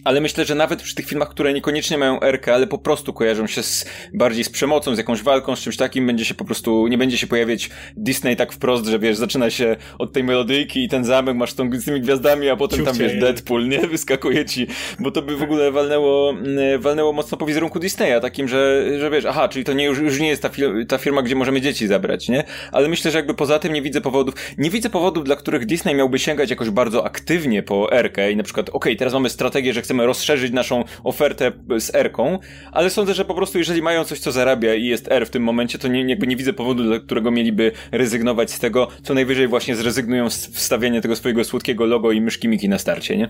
ale 0.04 0.20
myślę, 0.20 0.44
że 0.44 0.54
nawet 0.54 0.82
przy 0.82 0.94
tych 0.94 1.06
filmach, 1.06 1.28
które 1.28 1.52
niekoniecznie 1.52 1.98
mają 1.98 2.20
RK, 2.20 2.54
ale 2.54 2.66
po 2.66 2.78
prostu 2.78 3.12
kojarzą 3.12 3.46
się 3.46 3.62
z, 3.62 3.86
bardziej 4.14 4.44
z 4.44 4.48
przemocą, 4.48 4.94
z 4.94 4.98
jakąś 4.98 5.22
walką, 5.22 5.56
z 5.56 5.60
czymś 5.60 5.76
takim, 5.76 6.06
będzie 6.06 6.24
się 6.24 6.34
po 6.34 6.44
prostu, 6.44 6.88
nie 6.88 6.98
będzie 6.98 7.18
się 7.18 7.26
pojawiać 7.26 7.70
Disney 7.96 8.36
tak 8.36 8.52
wprost, 8.52 8.86
że 8.86 8.98
wiesz, 8.98 9.16
zaczyna 9.16 9.50
się 9.50 9.76
od 9.98 10.12
tej 10.12 10.24
melodyjki 10.24 10.84
i 10.84 10.88
ten 10.88 11.04
zamek 11.04 11.36
masz 11.36 11.54
tą, 11.54 11.70
z 11.72 11.84
tymi 11.84 12.00
gwiazdami, 12.00 12.48
a 12.48 12.56
potem 12.56 12.84
tam 12.84 12.96
wiesz, 12.96 13.20
Deadpool, 13.20 13.68
nie? 13.68 13.78
Wyskakuje 13.94 14.44
ci, 14.44 14.66
bo 14.98 15.10
to 15.10 15.22
by 15.22 15.36
w 15.36 15.42
ogóle 15.42 15.72
walnęło, 15.72 16.30
mm, 16.30 16.80
walnęło 16.80 17.12
mocno 17.12 17.38
po 17.38 17.46
wizerunku 17.46 17.78
Disneya, 17.78 18.20
takim, 18.22 18.48
że, 18.48 18.84
że 18.98 19.10
wiesz, 19.10 19.24
aha, 19.24 19.48
czyli 19.48 19.64
to 19.64 19.72
nie, 19.72 19.84
już, 19.84 19.98
już 19.98 20.20
nie 20.20 20.28
jest 20.28 20.42
ta, 20.42 20.50
ta 20.88 20.98
firma, 20.98 21.22
gdzie 21.22 21.34
możemy 21.34 21.60
dzieci 21.60 21.86
zabrać, 21.86 22.28
nie? 22.28 22.44
Ale 22.72 22.88
myślę, 22.88 23.10
że 23.10 23.18
jakby 23.18 23.34
poza 23.34 23.58
tym 23.58 23.72
nie 23.72 23.82
widzę 23.82 24.00
powodów, 24.00 24.34
nie 24.58 24.70
widzę 24.70 24.90
powodów, 24.90 25.24
dla 25.24 25.36
których 25.36 25.66
Disney 25.66 25.94
miałby 25.94 26.18
sięgać 26.18 26.50
jakoś 26.50 26.70
bardzo 26.70 27.04
aktywnie 27.04 27.62
po 27.62 27.92
RK 27.92 28.28
i 28.28 28.36
na 28.36 28.42
przykład, 28.42 28.68
okej, 28.68 28.78
okay, 28.78 28.96
teraz 28.96 29.14
mamy 29.14 29.28
strategię, 29.28 29.72
że 29.72 29.82
chcemy 29.82 29.93
chcemy 29.94 30.06
rozszerzyć 30.06 30.52
naszą 30.52 30.84
ofertę 31.04 31.52
z 31.78 31.94
R-ką, 31.94 32.38
ale 32.72 32.90
sądzę, 32.90 33.14
że 33.14 33.24
po 33.24 33.34
prostu 33.34 33.58
jeżeli 33.58 33.82
mają 33.82 34.04
coś, 34.04 34.18
co 34.18 34.32
zarabia 34.32 34.74
i 34.74 34.86
jest 34.86 35.12
R 35.12 35.26
w 35.26 35.30
tym 35.30 35.42
momencie, 35.42 35.78
to 35.78 35.88
nie, 35.88 36.04
jakby 36.04 36.26
nie 36.26 36.36
widzę 36.36 36.52
powodu, 36.52 36.84
dla 36.84 36.98
którego 36.98 37.30
mieliby 37.30 37.72
rezygnować 37.92 38.50
z 38.50 38.58
tego, 38.58 38.88
co 39.02 39.14
najwyżej 39.14 39.48
właśnie 39.48 39.76
zrezygnują 39.76 40.30
z 40.30 40.46
wstawienia 40.46 41.00
tego 41.00 41.16
swojego 41.16 41.44
słodkiego 41.44 41.86
logo 41.86 42.12
i 42.12 42.20
myszki 42.20 42.48
Miki 42.48 42.68
na 42.68 42.78
starcie, 42.78 43.16
nie? 43.16 43.28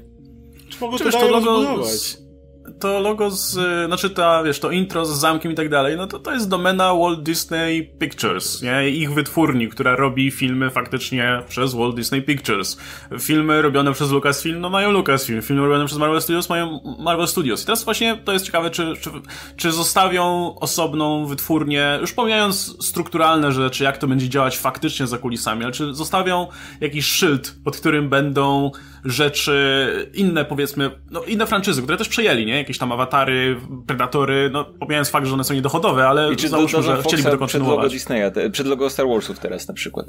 Czy 0.69 0.81
mogą 0.81 0.99
to, 0.99 1.11
to 1.11 1.29
logo 1.29 1.85
to 2.81 3.01
logo 3.01 3.31
z, 3.31 3.59
znaczy 3.87 4.11
ta, 4.11 4.43
wiesz, 4.43 4.61
to 4.61 4.71
intro 4.71 5.07
z 5.07 5.21
zamkiem 5.21 5.53
i 5.53 5.55
tak 5.55 5.69
dalej, 5.69 5.97
no 5.97 6.07
to 6.07 6.19
to 6.19 6.33
jest 6.33 6.49
domena 6.49 6.95
Walt 6.95 7.23
Disney 7.23 7.91
Pictures, 7.99 8.63
nie? 8.63 8.89
Ich 8.89 9.15
wytwórni, 9.15 9.69
która 9.69 9.97
robi 9.97 10.31
filmy 10.31 10.71
faktycznie 10.71 11.43
przez 11.49 11.75
Walt 11.75 11.97
Disney 11.97 12.23
Pictures. 12.23 12.79
Filmy 13.21 13.63
robione 13.63 13.93
przez 13.93 14.11
Lucasfilm, 14.11 14.61
no 14.61 14.71
mają 14.71 14.91
Lucasfilm. 14.91 15.43
Filmy 15.43 15.63
robione 15.63 15.87
przez 15.87 15.99
Marvel 15.99 16.23
Studios 16.23 16.49
mają 16.49 16.81
Marvel 16.99 17.27
Studios. 17.27 17.63
I 17.63 17.67
teraz 17.67 17.85
właśnie 17.85 18.17
to 18.25 18.33
jest 18.33 18.47
ciekawe, 18.47 18.71
czy, 18.71 18.95
czy, 19.01 19.11
czy 19.57 19.73
zostawią 19.73 20.55
osobną 20.61 21.27
wytwórnię, 21.27 21.99
już 22.01 22.13
pomijając 22.13 22.85
strukturalne 22.87 23.53
rzeczy, 23.53 23.85
jak 23.85 23.99
to 23.99 24.07
będzie 24.07 24.29
działać 24.29 24.59
faktycznie 24.59 25.07
za 25.07 25.19
kulisami, 25.19 25.65
ale 25.65 25.73
czy 25.73 25.95
zostawią 25.95 26.47
jakiś 26.81 27.07
szyld, 27.07 27.55
pod 27.65 27.77
którym 27.77 28.09
będą 28.09 28.71
rzeczy 29.05 30.11
inne, 30.15 30.45
powiedzmy, 30.45 30.91
no 31.11 31.23
inne 31.23 31.47
franczyzy, 31.47 31.83
które 31.83 31.99
też 31.99 32.09
przejęli, 32.09 32.47
nie? 32.47 32.57
Jakieś 32.57 32.79
tam 32.79 32.93
awatary, 32.93 33.57
predatory, 33.87 34.51
no 34.53 34.65
pomijając 34.65 35.11
fakt, 35.11 35.27
że 35.27 35.35
one 35.35 35.45
są 35.45 35.55
niedochodowe, 35.55 36.09
ale 36.09 36.33
I 36.33 36.37
czy 36.37 36.49
załóżmy, 36.49 36.83
do, 36.83 36.87
do, 36.89 36.97
że 36.97 37.03
chcieliby 37.03 37.31
to 37.31 37.31
przed 37.31 37.33
logo 37.33 37.39
kontynuować. 37.39 37.93
Disneya, 37.93 38.33
te, 38.35 38.51
przed 38.51 38.67
logo 38.67 38.91
Star 38.91 39.07
Warsów 39.09 39.39
teraz 39.39 39.69
na 39.69 39.75
przykład. 39.75 40.07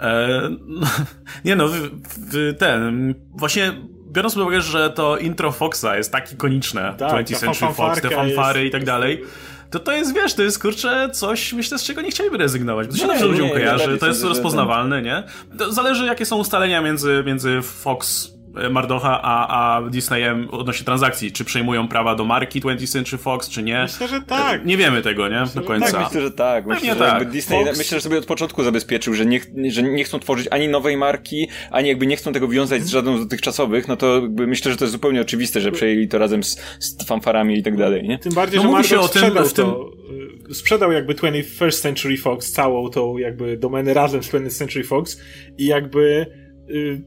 E, 0.00 0.40
no, 0.66 0.86
nie 1.44 1.56
no, 1.56 1.68
w, 1.68 1.90
w, 2.06 2.54
ten, 2.58 3.14
właśnie 3.30 3.72
biorąc 4.12 4.34
pod 4.34 4.42
uwagę, 4.42 4.60
że 4.60 4.90
to 4.90 5.16
intro 5.16 5.52
Foxa 5.52 5.96
jest 5.96 6.12
tak 6.12 6.32
ikoniczne, 6.32 6.94
Tak, 6.98 7.26
20th 7.26 7.32
ta 7.32 7.38
Century 7.38 7.72
Fox, 7.74 8.00
te 8.00 8.10
fanfary 8.10 8.60
jest- 8.60 8.68
i 8.68 8.70
tak 8.70 8.84
dalej, 8.84 9.22
to 9.70 9.78
to 9.78 9.92
jest, 9.92 10.14
wiesz, 10.14 10.34
to 10.34 10.42
jest, 10.42 10.62
kurczę, 10.62 11.10
coś, 11.12 11.52
myślę, 11.52 11.78
z 11.78 11.82
czego 11.82 12.00
nie 12.00 12.10
chcieliby 12.10 12.36
rezygnować. 12.36 12.86
Bo 12.86 12.92
to 12.92 12.98
się 12.98 13.04
Nie, 13.04 13.08
dobrze 13.10 13.26
ludziom 13.26 13.50
kojarzy, 13.50 13.98
to 13.98 14.06
jest 14.06 14.24
rozpoznawalne, 14.24 15.02
nie? 15.02 15.22
To 15.58 15.72
zależy, 15.72 16.06
jakie 16.06 16.26
są 16.26 16.36
ustalenia 16.36 16.80
między, 16.80 17.22
między 17.26 17.62
Fox 17.62 18.30
Mardocha 18.70 19.20
a, 19.22 19.76
a 19.76 19.82
Disneyem 19.90 20.48
odnośnie 20.50 20.84
transakcji. 20.86 21.32
Czy 21.32 21.44
przejmują 21.44 21.88
prawa 21.88 22.14
do 22.14 22.24
marki 22.24 22.60
20th 22.60 22.92
Century 22.92 23.18
Fox, 23.22 23.48
czy 23.48 23.62
nie? 23.62 23.82
Myślę, 23.82 24.08
że 24.08 24.20
tak. 24.20 24.66
Nie 24.66 24.76
wiemy 24.76 25.02
tego, 25.02 25.28
nie? 25.28 25.40
Do 25.40 25.46
że 25.46 25.66
końca. 25.66 25.92
tak, 25.92 26.04
Myślę, 26.06 26.20
że 26.22 26.30
tak. 26.30 26.66
Myślę, 26.66 26.80
Pewnie 26.94 27.04
że 27.06 27.10
tak. 27.10 27.30
Disney, 27.30 27.64
Fox- 27.64 27.78
myślę, 27.78 27.98
że 27.98 28.02
sobie 28.02 28.18
od 28.18 28.26
początku 28.26 28.62
zabezpieczył, 28.62 29.14
że 29.14 29.26
nie, 29.26 29.40
że 29.70 29.82
nie 29.82 30.04
chcą 30.04 30.18
tworzyć 30.18 30.48
ani 30.50 30.68
nowej 30.68 30.96
marki, 30.96 31.48
ani 31.70 31.88
jakby 31.88 32.06
nie 32.06 32.16
chcą 32.16 32.32
tego 32.32 32.48
wiązać 32.48 32.82
z 32.82 32.88
żadną 32.88 33.16
z 33.16 33.20
dotychczych, 33.20 33.54
no 33.88 33.96
to 33.96 34.20
jakby 34.20 34.46
myślę, 34.46 34.70
że 34.72 34.76
to 34.78 34.84
jest 34.84 34.92
zupełnie 34.92 35.20
oczywiste, 35.20 35.60
że 35.60 35.72
przejęli 35.72 36.08
to 36.08 36.18
razem 36.18 36.44
z, 36.44 36.60
z 36.78 37.04
fanfarami 37.06 37.58
i 37.58 37.62
tak 37.62 37.76
dalej, 37.76 38.08
nie? 38.08 38.18
Tym 38.18 38.32
bardziej, 38.32 38.56
No 38.56 38.62
że 38.62 38.68
mówi 38.68 38.84
się 38.84 39.00
o 39.00 39.08
tym 39.08 39.22
sprzedał 39.22 39.44
w 39.44 39.52
tym- 39.52 39.64
to, 39.66 39.90
y, 40.50 40.54
sprzedał 40.54 40.92
jakby 40.92 41.14
21st 41.14 41.80
Century 41.82 42.16
Fox, 42.16 42.52
całą 42.52 42.88
tą 42.90 43.18
jakby 43.18 43.56
domenę 43.56 43.94
razem 43.94 44.22
z 44.22 44.30
20th 44.30 44.50
Century 44.58 44.84
Fox 44.84 45.20
i 45.58 45.66
jakby 45.66 46.26
y, 46.70 47.02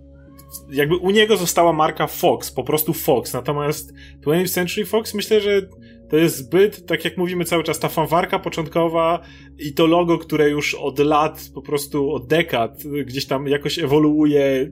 jakby 0.72 0.96
u 0.96 1.10
niego 1.10 1.38
została 1.38 1.74
marka 1.74 2.08
Fox, 2.08 2.52
po 2.52 2.64
prostu 2.64 2.94
Fox, 2.94 3.34
natomiast 3.34 3.94
20th 4.26 4.50
Century 4.50 4.86
Fox 4.86 5.14
myślę, 5.14 5.42
że 5.42 5.62
to 6.10 6.18
jest 6.18 6.38
zbyt, 6.38 6.86
tak 6.86 7.06
jak 7.06 7.18
mówimy 7.18 7.46
cały 7.46 7.64
czas, 7.64 7.80
ta 7.80 7.90
fanwarka 7.90 8.40
początkowa 8.40 9.20
i 9.60 9.74
to 9.74 9.86
logo, 9.86 10.18
które 10.18 10.50
już 10.50 10.76
od 10.76 11.00
lat, 11.00 11.50
po 11.54 11.62
prostu 11.62 12.12
od 12.12 12.28
dekad 12.28 12.84
gdzieś 13.06 13.26
tam 13.26 13.48
jakoś 13.48 13.80
ewoluuje. 13.80 14.72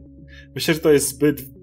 Myślę, 0.55 0.73
że 0.73 0.79
to 0.79 0.91
jest 0.91 1.09
zbyt 1.09 1.60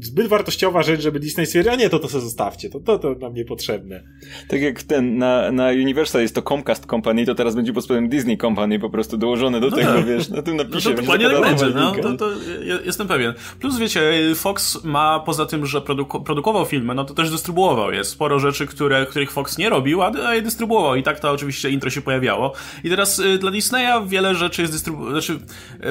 zbyt 0.00 0.26
wartościowa 0.26 0.82
rzecz, 0.82 1.00
żeby 1.00 1.20
Disney 1.20 1.46
stwierdził, 1.46 1.72
a 1.72 1.76
nie, 1.76 1.90
to 1.90 1.98
to 1.98 2.08
sobie 2.08 2.20
zostawcie, 2.24 2.70
to, 2.70 2.80
to, 2.80 2.98
to 2.98 3.14
nam 3.14 3.34
niepotrzebne. 3.34 4.02
Tak 4.48 4.60
jak 4.62 4.82
ten, 4.82 5.18
na, 5.18 5.52
na 5.52 5.68
Universal 5.68 6.22
jest 6.22 6.34
to 6.34 6.42
Comcast 6.42 6.86
Company, 6.86 7.26
to 7.26 7.34
teraz 7.34 7.54
będzie 7.54 7.72
pod 7.72 7.84
spodem 7.84 8.08
Disney 8.08 8.38
Company 8.38 8.78
po 8.78 8.90
prostu 8.90 9.16
dołożone 9.16 9.60
do 9.60 9.70
No 9.70 9.76
tego, 9.76 9.92
tak. 9.94 10.06
wiesz, 10.06 10.28
na 10.28 10.42
tym 10.42 10.56
No 10.56 10.64
napisie. 10.64 10.90
to 10.90 10.94
będzie 10.96 11.02
dokładnie 11.02 11.30
tak 11.30 11.40
będzie, 11.40 11.66
no, 11.74 11.92
to, 12.02 12.16
to 12.16 12.30
je- 12.64 12.78
jestem 12.84 13.08
pewien. 13.08 13.34
Plus 13.60 13.78
wiecie, 13.78 14.00
Fox 14.34 14.84
ma 14.84 15.20
poza 15.20 15.46
tym, 15.46 15.66
że 15.66 15.80
produku 15.80 16.20
produkował 16.20 16.64
filmy, 16.66 16.94
no 16.94 17.04
to 17.04 17.14
też 17.14 17.30
dystrybuował 17.30 17.92
je. 17.92 18.04
Sporo 18.04 18.38
rzeczy, 18.38 18.66
które, 18.66 19.06
których 19.06 19.30
Fox 19.30 19.58
nie 19.58 19.68
robił, 19.70 20.02
a, 20.02 20.12
a 20.26 20.34
je 20.34 20.42
dystrybuował 20.42 20.96
i 20.96 21.02
tak 21.02 21.20
to 21.20 21.30
oczywiście 21.30 21.70
intro 21.70 21.90
się 21.90 22.02
pojawiało. 22.02 22.52
I 22.84 22.90
teraz 22.90 23.18
y, 23.18 23.38
dla 23.38 23.50
Disneya 23.50 24.06
wiele 24.06 24.34
rzeczy 24.34 24.62
jest 24.62 24.72
dystrybuowanych, 24.74 25.22
znaczy 25.24 25.40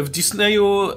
w 0.03 0.09
Disneyu 0.09 0.89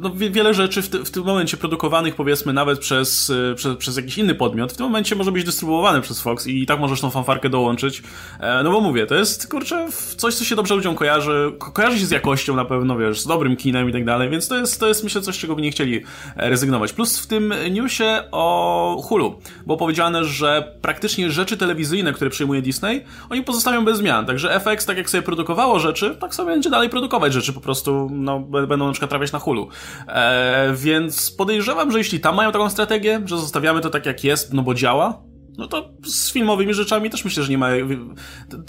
no, 0.00 0.10
wie, 0.10 0.30
wiele 0.30 0.54
rzeczy 0.54 0.82
w, 0.82 0.86
w 0.88 1.10
tym 1.10 1.24
momencie 1.24 1.56
produkowanych 1.64 2.14
powiedzmy 2.14 2.52
nawet 2.52 2.78
przez, 2.78 3.30
y, 3.30 3.54
przez, 3.56 3.76
przez 3.76 3.96
jakiś 3.96 4.18
inny 4.18 4.34
podmiot, 4.34 4.72
w 4.72 4.76
tym 4.76 4.86
momencie 4.86 5.16
może 5.16 5.32
być 5.32 5.44
dystrybuowane 5.44 6.00
przez 6.00 6.20
Fox 6.20 6.46
i 6.46 6.66
tak 6.66 6.80
możesz 6.80 7.00
tą 7.00 7.10
fanfarkę 7.10 7.48
dołączyć. 7.48 8.02
E, 8.40 8.62
no 8.62 8.72
bo 8.72 8.80
mówię, 8.80 9.06
to 9.06 9.14
jest 9.14 9.50
kurczę 9.50 9.88
coś, 10.16 10.34
co 10.34 10.44
się 10.44 10.56
dobrze 10.56 10.74
ludziom 10.74 10.94
kojarzy, 10.94 11.52
ko 11.58 11.72
kojarzy 11.72 11.98
się 11.98 12.06
z 12.06 12.10
jakością 12.10 12.56
na 12.56 12.64
pewno, 12.64 12.98
wiesz, 12.98 13.20
z 13.20 13.26
dobrym 13.26 13.56
kinem 13.56 13.90
i 13.90 13.92
tak 13.92 14.04
dalej, 14.04 14.30
więc 14.30 14.48
to 14.48 14.56
jest, 14.56 14.80
to 14.80 14.88
jest 14.88 15.04
myślę 15.04 15.20
coś, 15.20 15.38
czego 15.38 15.54
by 15.54 15.62
nie 15.62 15.70
chcieli 15.70 16.02
e, 16.36 16.50
rezygnować. 16.50 16.92
Plus 16.92 17.18
w 17.18 17.26
tym 17.26 17.54
newsie 17.70 18.22
o 18.32 19.02
Hulu 19.04 19.38
było 19.66 19.78
powiedziane, 19.78 20.24
że 20.24 20.76
praktycznie 20.82 21.30
rzeczy 21.30 21.56
telewizyjne, 21.56 22.12
które 22.12 22.30
przyjmuje 22.30 22.62
Disney, 22.62 23.04
oni 23.30 23.42
pozostawią 23.42 23.84
bez 23.84 23.98
zmian, 23.98 24.26
także 24.26 24.60
FX, 24.60 24.86
tak 24.86 24.96
jak 24.96 25.10
sobie 25.10 25.22
produkowało 25.22 25.78
rzeczy, 25.78 26.16
tak 26.20 26.34
sobie 26.34 26.52
będzie 26.52 26.70
dalej 26.70 26.88
produkować 26.88 27.32
rzeczy, 27.32 27.52
po 27.52 27.60
prostu 27.60 28.08
no, 28.12 28.40
będą 28.40 28.86
na 28.86 28.92
przykład 28.92 29.10
trafiać 29.10 29.32
na 29.32 29.38
Hulu. 29.38 29.68
E, 30.08 30.72
więc 30.74 31.30
podejrzewam, 31.30 31.53
że 31.62 31.98
jeśli 31.98 32.20
tam 32.20 32.34
mają 32.34 32.52
taką 32.52 32.70
strategię, 32.70 33.22
że 33.24 33.38
zostawiamy 33.38 33.80
to 33.80 33.90
tak 33.90 34.06
jak 34.06 34.24
jest, 34.24 34.52
no 34.52 34.62
bo 34.62 34.74
działa, 34.74 35.22
no 35.58 35.68
to 35.68 35.90
z 36.04 36.32
filmowymi 36.32 36.74
rzeczami 36.74 37.10
też 37.10 37.24
myślę, 37.24 37.42
że 37.42 37.50
nie 37.50 37.58
ma. 37.58 37.68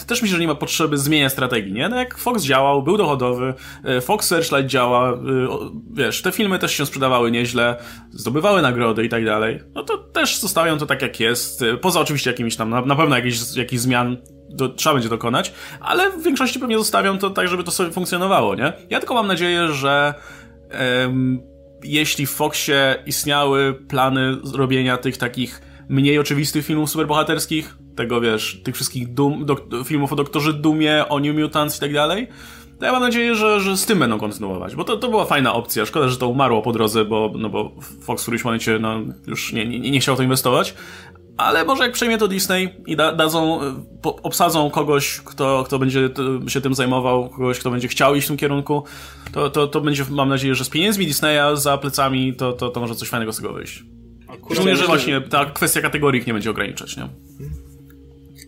Też 0.07 0.21
myślę, 0.21 0.35
że 0.35 0.41
nie 0.41 0.47
ma 0.47 0.55
potrzeby 0.55 0.97
zmieniać 0.97 1.31
strategii, 1.31 1.73
nie? 1.73 1.89
No 1.89 1.95
jak 1.95 2.17
Fox 2.17 2.43
działał, 2.43 2.83
był 2.83 2.97
dochodowy, 2.97 3.53
e, 3.83 4.01
Fox 4.01 4.27
Searchlight 4.27 4.67
działa, 4.67 5.13
e, 5.13 5.17
wiesz, 5.93 6.21
te 6.21 6.31
filmy 6.31 6.59
też 6.59 6.71
się 6.73 6.85
sprzedawały 6.85 7.31
nieźle, 7.31 7.75
zdobywały 8.11 8.61
nagrody 8.61 9.05
i 9.05 9.09
tak 9.09 9.25
dalej. 9.25 9.59
No 9.75 9.83
to 9.83 9.97
też 9.97 10.39
zostawią 10.39 10.77
to 10.77 10.85
tak 10.85 11.01
jak 11.01 11.19
jest. 11.19 11.61
e, 11.61 11.77
Poza 11.77 11.99
oczywiście 11.99 12.29
jakimiś 12.31 12.55
tam, 12.55 12.69
na, 12.69 12.95
pewno 12.95 13.15
jakichś, 13.15 13.55
jakichś 13.55 13.81
zmian 13.81 14.17
do, 14.49 14.69
trzeba 14.69 14.93
będzie 14.93 15.09
dokonać, 15.09 15.53
ale 15.79 16.11
w 16.11 16.23
większości 16.23 16.59
pewnie 16.59 16.77
zostawią 16.77 17.17
to 17.17 17.29
tak, 17.29 17.47
żeby 17.47 17.63
to 17.63 17.71
sobie 17.71 17.91
funkcjonowało, 17.91 18.55
nie? 18.55 18.73
Ja 18.89 18.99
tylko 18.99 19.13
mam 19.13 19.27
nadzieję, 19.27 19.67
że 19.67 20.13
jeśli 21.85 22.25
w 22.25 22.31
Foxie 22.31 22.95
istniały 23.05 23.73
plany 23.73 24.37
zrobienia 24.43 24.97
tych 24.97 25.17
takich 25.17 25.61
mniej 25.89 26.19
oczywistych 26.19 26.65
filmów 26.65 26.89
superbohaterskich, 26.89 27.77
tego 27.95 28.21
wiesz, 28.21 28.61
tych 28.63 28.75
wszystkich 28.75 29.13
Doom, 29.13 29.45
filmów 29.85 30.13
o 30.13 30.15
Doktorze 30.15 30.53
Doomie, 30.53 31.05
o 31.09 31.19
New 31.19 31.35
Mutants 31.35 31.77
i 31.77 31.79
tak 31.79 31.93
dalej, 31.93 32.27
to 32.79 32.85
ja 32.85 32.91
mam 32.91 33.01
nadzieję, 33.01 33.35
że, 33.35 33.59
że 33.59 33.77
z 33.77 33.85
tym 33.85 33.99
będą 33.99 34.19
kontynuować, 34.19 34.75
bo 34.75 34.83
to, 34.83 34.97
to 34.97 35.09
była 35.09 35.25
fajna 35.25 35.53
opcja. 35.53 35.85
Szkoda, 35.85 36.07
że 36.07 36.17
to 36.17 36.27
umarło 36.27 36.61
po 36.61 36.71
drodze, 36.71 37.05
bo, 37.05 37.31
no 37.37 37.49
bo 37.49 37.71
Fox 38.01 38.21
w 38.21 38.25
którymś 38.25 38.43
momencie 38.43 38.79
no, 38.79 38.99
już 39.27 39.53
nie, 39.53 39.65
nie, 39.65 39.91
nie 39.91 39.99
chciał 39.99 40.15
to 40.15 40.23
inwestować. 40.23 40.75
Ale 41.37 41.65
może 41.65 41.83
jak 41.83 41.91
przejmie 41.91 42.17
to 42.17 42.27
Disney 42.27 42.69
i 42.87 42.95
da, 42.95 43.11
dadzą, 43.11 43.63
y, 43.63 43.73
po, 44.01 44.15
obsadzą 44.15 44.69
kogoś, 44.69 45.21
kto, 45.21 45.63
kto 45.63 45.79
będzie 45.79 46.09
się 46.47 46.61
tym 46.61 46.75
zajmował, 46.75 47.29
kogoś, 47.29 47.59
kto 47.59 47.71
będzie 47.71 47.87
chciał 47.87 48.15
iść 48.15 48.25
w 48.25 48.27
tym 48.27 48.37
kierunku, 48.37 48.83
to, 49.31 49.49
to, 49.49 49.67
to 49.67 49.81
będzie, 49.81 50.05
mam 50.09 50.29
nadzieję, 50.29 50.55
że 50.55 50.65
z 50.65 50.69
pieniędzmi 50.69 51.07
Disneya 51.07 51.55
za 51.57 51.77
plecami, 51.77 52.33
to, 52.33 52.53
to, 52.53 52.69
to 52.69 52.79
może 52.79 52.95
coś 52.95 53.09
fajnego 53.09 53.33
z 53.33 53.37
tego 53.37 53.53
wyjść. 53.53 53.83
Szczególnie, 54.51 54.75
że 54.75 54.85
właśnie 54.85 55.21
ta 55.21 55.45
kwestia 55.45 55.81
kategorii 55.81 56.23
nie 56.27 56.33
będzie 56.33 56.49
ograniczać, 56.49 56.97
nie? 56.97 57.09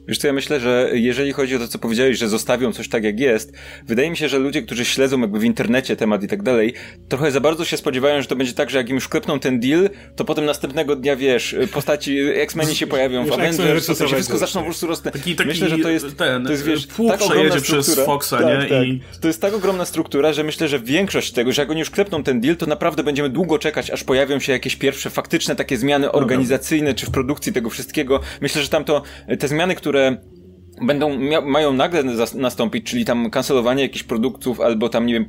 Wiesz 0.07 0.17
co, 0.17 0.27
ja 0.27 0.33
myślę, 0.33 0.59
że 0.59 0.89
jeżeli 0.93 1.33
chodzi 1.33 1.55
o 1.55 1.59
to, 1.59 1.67
co 1.67 1.79
powiedziałeś, 1.79 2.17
że 2.17 2.27
zostawią 2.29 2.71
coś 2.73 2.89
tak 2.89 3.03
jak 3.03 3.19
jest, 3.19 3.53
wydaje 3.87 4.09
mi 4.09 4.17
się, 4.17 4.29
że 4.29 4.39
ludzie, 4.39 4.61
którzy 4.61 4.85
śledzą 4.85 5.21
jakby 5.21 5.39
w 5.39 5.43
internecie 5.43 5.95
temat 5.95 6.23
i 6.23 6.27
tak 6.27 6.43
dalej, 6.43 6.73
trochę 7.09 7.31
za 7.31 7.39
bardzo 7.41 7.65
się 7.65 7.77
spodziewają, 7.77 8.21
że 8.21 8.27
to 8.27 8.35
będzie 8.35 8.53
tak, 8.53 8.69
że 8.69 8.77
jak 8.77 8.89
im 8.89 8.95
już 8.95 9.07
klepną 9.07 9.39
ten 9.39 9.59
deal, 9.59 9.89
to 10.15 10.25
potem 10.25 10.45
następnego 10.45 10.95
dnia, 10.95 11.15
wiesz, 11.15 11.55
postaci 11.73 12.19
X-Meni 12.19 12.75
się 12.75 12.87
pojawią 12.87 13.25
w 13.25 13.31
Avengers, 13.31 13.85
to 13.85 13.95
się 13.95 14.15
wszystko 14.15 14.37
zaczną 14.37 14.61
po 14.61 14.65
prostu 14.65 14.87
rosnąć. 14.87 15.13
Taki- 15.15 15.35
taki, 15.35 15.49
myślę, 15.49 15.69
że 15.69 15.77
to 15.77 15.89
jest, 15.89 16.17
ten, 16.17 16.45
to 16.45 16.51
jest, 16.51 16.65
wiesz, 16.65 16.87
tak 17.07 17.21
ogromna 17.21 17.55
przez. 17.61 17.95
Foxa, 18.05 18.29
tak, 18.31 18.45
nie? 18.63 18.69
Tak. 18.69 18.87
I- 18.87 19.01
To 19.21 19.27
jest 19.27 19.41
tak 19.41 19.53
ogromna 19.53 19.85
struktura, 19.85 20.33
że 20.33 20.43
myślę, 20.43 20.67
że 20.67 20.79
większość 20.79 21.31
tego, 21.31 21.51
że 21.51 21.61
jak 21.61 21.69
oni 21.71 21.79
już 21.79 21.89
klepną 21.89 22.23
ten 22.23 22.41
deal, 22.41 22.55
to 22.55 22.65
naprawdę 22.65 23.03
będziemy 23.03 23.29
długo 23.29 23.59
czekać, 23.59 23.91
aż 23.91 24.03
pojawią 24.03 24.39
się 24.39 24.51
jakieś 24.51 24.75
pierwsze 24.75 25.09
faktyczne 25.09 25.55
takie 25.55 25.77
zmiany 25.77 26.11
organizacyjne, 26.11 26.93
czy 26.93 27.05
w 27.05 27.11
produkcji 27.11 27.53
tego 27.53 27.69
wszystkiego. 27.69 28.19
Myślę, 28.41 28.61
że 28.61 28.69
tam 28.69 28.83
to, 28.83 29.01
te 29.39 29.47
zmiany, 29.47 29.75
które 29.75 29.96
oder 29.97 30.21
będą, 30.81 31.19
mają 31.41 31.73
nagle 31.73 32.03
nastąpić, 32.35 32.85
czyli 32.85 33.05
tam 33.05 33.29
kancelowanie 33.29 33.83
jakichś 33.83 34.03
produktów 34.03 34.61
albo 34.61 34.89
tam, 34.89 35.05
nie 35.05 35.13
wiem, 35.13 35.25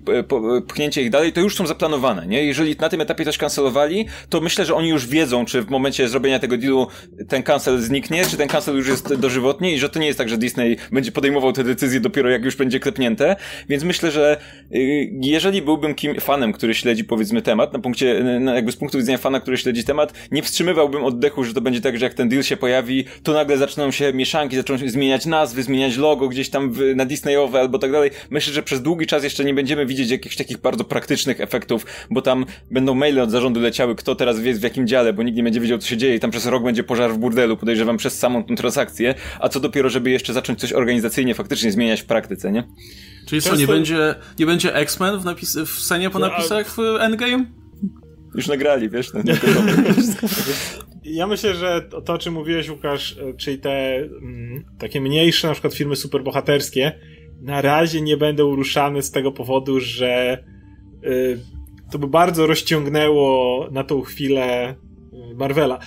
pchnięcie 0.68 1.02
ich 1.02 1.10
dalej, 1.10 1.32
to 1.32 1.40
już 1.40 1.56
są 1.56 1.66
zaplanowane, 1.66 2.26
nie? 2.26 2.44
Jeżeli 2.44 2.76
na 2.76 2.88
tym 2.88 3.00
etapie 3.00 3.24
coś 3.24 3.38
kancelowali, 3.38 4.06
to 4.28 4.40
myślę, 4.40 4.64
że 4.64 4.74
oni 4.74 4.88
już 4.88 5.06
wiedzą, 5.06 5.44
czy 5.44 5.62
w 5.62 5.70
momencie 5.70 6.08
zrobienia 6.08 6.38
tego 6.38 6.56
dealu 6.56 6.86
ten 7.28 7.42
cancel 7.42 7.78
zniknie, 7.78 8.26
czy 8.26 8.36
ten 8.36 8.48
cancel 8.48 8.76
już 8.76 8.88
jest 8.88 9.14
dożywotni 9.14 9.74
i 9.74 9.78
że 9.78 9.88
to 9.88 9.98
nie 9.98 10.06
jest 10.06 10.18
tak, 10.18 10.28
że 10.28 10.38
Disney 10.38 10.76
będzie 10.92 11.12
podejmował 11.12 11.52
te 11.52 11.64
decyzje 11.64 12.00
dopiero 12.00 12.30
jak 12.30 12.44
już 12.44 12.56
będzie 12.56 12.80
klepnięte, 12.80 13.36
więc 13.68 13.84
myślę, 13.84 14.10
że 14.10 14.36
y, 14.74 15.10
jeżeli 15.20 15.62
byłbym 15.62 15.94
kim, 15.94 16.20
fanem, 16.20 16.52
który 16.52 16.74
śledzi 16.74 17.04
powiedzmy 17.04 17.42
temat, 17.42 17.72
na 17.72 17.78
punkcie, 17.78 18.22
na, 18.40 18.54
jakby 18.54 18.72
z 18.72 18.76
punktu 18.76 18.98
widzenia 18.98 19.18
fana, 19.18 19.40
który 19.40 19.56
śledzi 19.56 19.84
temat, 19.84 20.12
nie 20.30 20.42
wstrzymywałbym 20.42 21.04
oddechu, 21.04 21.44
że 21.44 21.54
to 21.54 21.60
będzie 21.60 21.80
tak, 21.80 21.98
że 21.98 22.04
jak 22.04 22.14
ten 22.14 22.28
deal 22.28 22.42
się 22.42 22.56
pojawi, 22.56 23.04
to 23.22 23.32
nagle 23.32 23.58
zaczną 23.58 23.90
się 23.90 24.12
mieszanki, 24.12 24.56
zaczną 24.56 24.78
się 24.78 24.88
zmieniać 24.88 25.26
nazwy, 25.38 25.62
zmieniać 25.62 25.96
logo 25.96 26.28
gdzieś 26.28 26.50
tam 26.50 26.72
w, 26.72 26.80
na 26.96 27.04
Disneyowe 27.04 27.60
albo 27.60 27.78
tak 27.78 27.92
dalej. 27.92 28.10
Myślę, 28.30 28.52
że 28.52 28.62
przez 28.62 28.82
długi 28.82 29.06
czas 29.06 29.24
jeszcze 29.24 29.44
nie 29.44 29.54
będziemy 29.54 29.86
widzieć 29.86 30.10
jakichś 30.10 30.36
takich 30.36 30.58
bardzo 30.58 30.84
praktycznych 30.84 31.40
efektów, 31.40 31.86
bo 32.10 32.22
tam 32.22 32.46
będą 32.70 32.94
maile 32.94 33.20
od 33.20 33.30
zarządu 33.30 33.60
leciały, 33.60 33.94
kto 33.94 34.14
teraz 34.14 34.40
wie 34.40 34.54
w 34.54 34.62
jakim 34.62 34.86
dziale, 34.86 35.12
bo 35.12 35.22
nikt 35.22 35.36
nie 35.36 35.42
będzie 35.42 35.60
wiedział, 35.60 35.78
co 35.78 35.88
się 35.88 35.96
dzieje 35.96 36.14
i 36.14 36.20
tam 36.20 36.30
przez 36.30 36.46
rok 36.46 36.64
będzie 36.64 36.84
pożar 36.84 37.12
w 37.12 37.18
burdelu, 37.18 37.56
podejrzewam, 37.56 37.96
przez 37.96 38.18
samą 38.18 38.44
tą 38.44 38.56
transakcję, 38.56 39.14
a 39.40 39.48
co 39.48 39.60
dopiero, 39.60 39.88
żeby 39.88 40.10
jeszcze 40.10 40.32
zacząć 40.32 40.60
coś 40.60 40.72
organizacyjnie 40.72 41.34
faktycznie 41.34 41.72
zmieniać 41.72 42.00
w 42.00 42.04
praktyce, 42.06 42.52
nie? 42.52 42.64
Czyli 43.26 43.42
co, 43.42 43.56
nie 43.56 43.66
będzie, 43.66 44.14
nie 44.38 44.46
będzie 44.46 44.74
X-Men 44.74 45.18
w, 45.18 45.24
napis- 45.24 45.66
w 45.66 45.82
scenie 45.82 46.10
po 46.10 46.18
napisach 46.18 46.70
w 46.70 46.78
Endgame? 47.00 47.44
Już 48.34 48.46
nagrali, 48.46 48.90
wiesz, 48.90 49.12
no, 49.12 49.20
nie 49.24 49.34
Ja 51.10 51.26
myślę, 51.26 51.54
że 51.54 51.82
to, 51.82 52.02
to, 52.02 52.12
o 52.12 52.18
czym 52.18 52.34
mówiłeś, 52.34 52.68
Łukasz, 52.68 53.18
e, 53.18 53.34
czyli 53.34 53.58
te 53.58 53.96
mm, 53.96 54.64
takie 54.78 55.00
mniejsze 55.00 55.48
na 55.48 55.52
przykład 55.52 55.74
filmy 55.74 55.96
superbohaterskie, 55.96 56.92
na 57.40 57.62
razie 57.62 58.00
nie 58.00 58.16
będą 58.16 58.56
ruszane 58.56 59.02
z 59.02 59.10
tego 59.10 59.32
powodu, 59.32 59.80
że 59.80 60.44
y, 61.04 61.38
to 61.92 61.98
by 61.98 62.06
bardzo 62.06 62.46
rozciągnęło 62.46 63.68
na 63.70 63.84
tą 63.84 64.00
chwilę 64.00 64.74
y, 65.32 65.34
Marvela. 65.34 65.78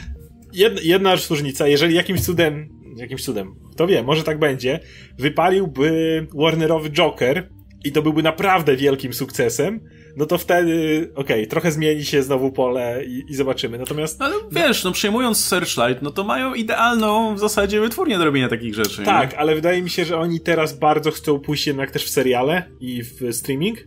jedna, 0.54 0.82
jedna 0.84 1.16
różnica, 1.30 1.68
jeżeli 1.68 1.96
jakimś 1.96 2.22
cudem, 2.22 2.70
jakimś 2.96 3.24
cudem, 3.24 3.56
kto 3.72 3.88
wie, 3.88 4.04
może 4.04 4.24
tak 4.24 4.40
będzie, 4.40 4.80
wypaliłby 5.20 6.28
Warnerowy 6.36 6.90
Joker 6.90 7.50
i 7.84 7.92
to 7.92 8.02
byłby 8.02 8.24
naprawdę 8.24 8.76
wielkim 8.76 9.14
sukcesem, 9.14 9.80
no 10.16 10.26
to 10.26 10.38
wtedy, 10.38 11.10
okej, 11.16 11.42
okay, 11.42 11.48
trochę 11.48 11.72
zmieni 11.72 12.06
się 12.06 12.24
znowu 12.24 12.52
pole 12.52 13.06
i, 13.06 13.24
i 13.30 13.36
zobaczymy. 13.36 13.78
Natomiast. 13.78 14.22
Ale 14.22 14.36
wiesz, 14.52 14.84
no 14.84 14.92
przejmując 14.92 15.46
Searchlight, 15.46 16.02
no 16.02 16.12
to 16.12 16.24
mają 16.24 16.54
idealną 16.54 17.36
w 17.36 17.40
zasadzie 17.40 17.82
wytwórnię 17.82 18.18
do 18.18 18.26
robienia 18.26 18.50
takich 18.50 18.76
rzeczy. 18.76 19.04
Tak, 19.04 19.32
nie? 19.32 19.40
ale 19.40 19.56
wydaje 19.56 19.82
mi 19.82 19.90
się, 19.90 20.06
że 20.06 20.18
oni 20.18 20.40
teraz 20.40 20.80
bardzo 20.80 21.12
chcą 21.12 21.40
pójść 21.40 21.68
jednak 21.68 21.92
też 21.92 22.06
w 22.06 22.10
seriale 22.10 22.64
i 22.80 23.04
w 23.04 23.36
streaming. 23.36 23.78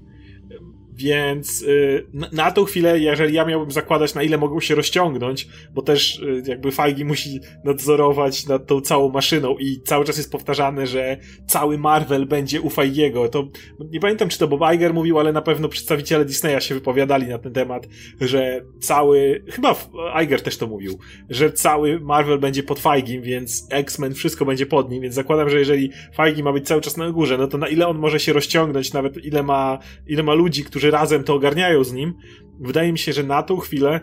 Więc 0.95 1.63
y, 1.63 2.07
na 2.33 2.51
tą 2.51 2.65
chwilę, 2.65 2.99
jeżeli 2.99 3.35
ja 3.35 3.45
miałbym 3.45 3.71
zakładać, 3.71 4.15
na 4.15 4.23
ile 4.23 4.39
mogą 4.39 4.61
się 4.61 4.75
rozciągnąć, 4.75 5.49
bo 5.73 5.83
też 5.83 6.19
y, 6.19 6.43
jakby 6.47 6.73
Feige 6.73 7.05
musi 7.05 7.41
nadzorować 7.65 8.47
nad 8.47 8.67
tą 8.67 8.81
całą 8.81 9.11
maszyną 9.11 9.57
i 9.59 9.81
cały 9.85 10.05
czas 10.05 10.17
jest 10.17 10.33
powtarzane, 10.33 10.87
że 10.87 11.17
cały 11.47 11.79
Marvel 11.79 12.27
będzie 12.27 12.61
u 12.61 12.71
Feigiego. 12.71 13.29
To 13.29 13.49
nie 13.91 14.01
pamiętam, 14.01 14.29
czy 14.29 14.39
to 14.39 14.49
Bob 14.49 14.61
Iger 14.75 14.95
mówił, 14.95 15.19
ale 15.19 15.33
na 15.33 15.43
pewno 15.43 15.69
przedstawiciele 15.69 16.25
Disneya 16.25 16.61
się 16.61 16.75
wypowiadali 16.75 17.27
na 17.27 17.39
ten 17.39 17.53
temat, 17.53 17.87
że 18.21 18.65
cały, 18.81 19.45
chyba 19.49 19.77
Iger 20.23 20.43
też 20.43 20.59
to 20.59 20.67
mówił, 20.67 20.99
że 21.31 21.53
cały 21.53 22.01
Marvel 22.01 22.39
będzie 22.39 22.63
pod 22.63 22.81
Feigim, 22.81 23.23
więc 23.23 23.67
X-Men 23.71 24.15
wszystko 24.15 24.45
będzie 24.45 24.67
pod 24.67 24.91
nim, 24.91 25.03
więc 25.03 25.15
zakładam, 25.15 25.51
że 25.51 25.59
jeżeli 25.59 25.91
Feige 26.17 26.43
ma 26.43 26.53
być 26.53 26.67
cały 26.67 26.81
czas 26.81 26.97
na 26.97 27.11
górze, 27.11 27.39
no 27.39 27.47
to 27.47 27.59
na 27.59 27.69
ile 27.69 27.89
on 27.89 27.99
może 27.99 28.21
się 28.21 28.33
rozciągnąć, 28.33 28.93
nawet 28.93 29.25
ile 29.25 29.43
ma, 29.43 29.79
ile 30.07 30.23
ma 30.23 30.35
ludzi, 30.35 30.65
którzy 30.65 30.84
którzy 30.85 30.97
razem 30.97 31.25
to 31.25 31.35
ogarniają 31.35 31.85
z 31.85 31.93
nim, 31.93 32.15
wydaje 32.61 32.93
mi 32.93 32.99
się, 32.99 33.13
że 33.13 33.23
na 33.23 33.43
tą 33.43 33.57
chwilę 33.57 34.01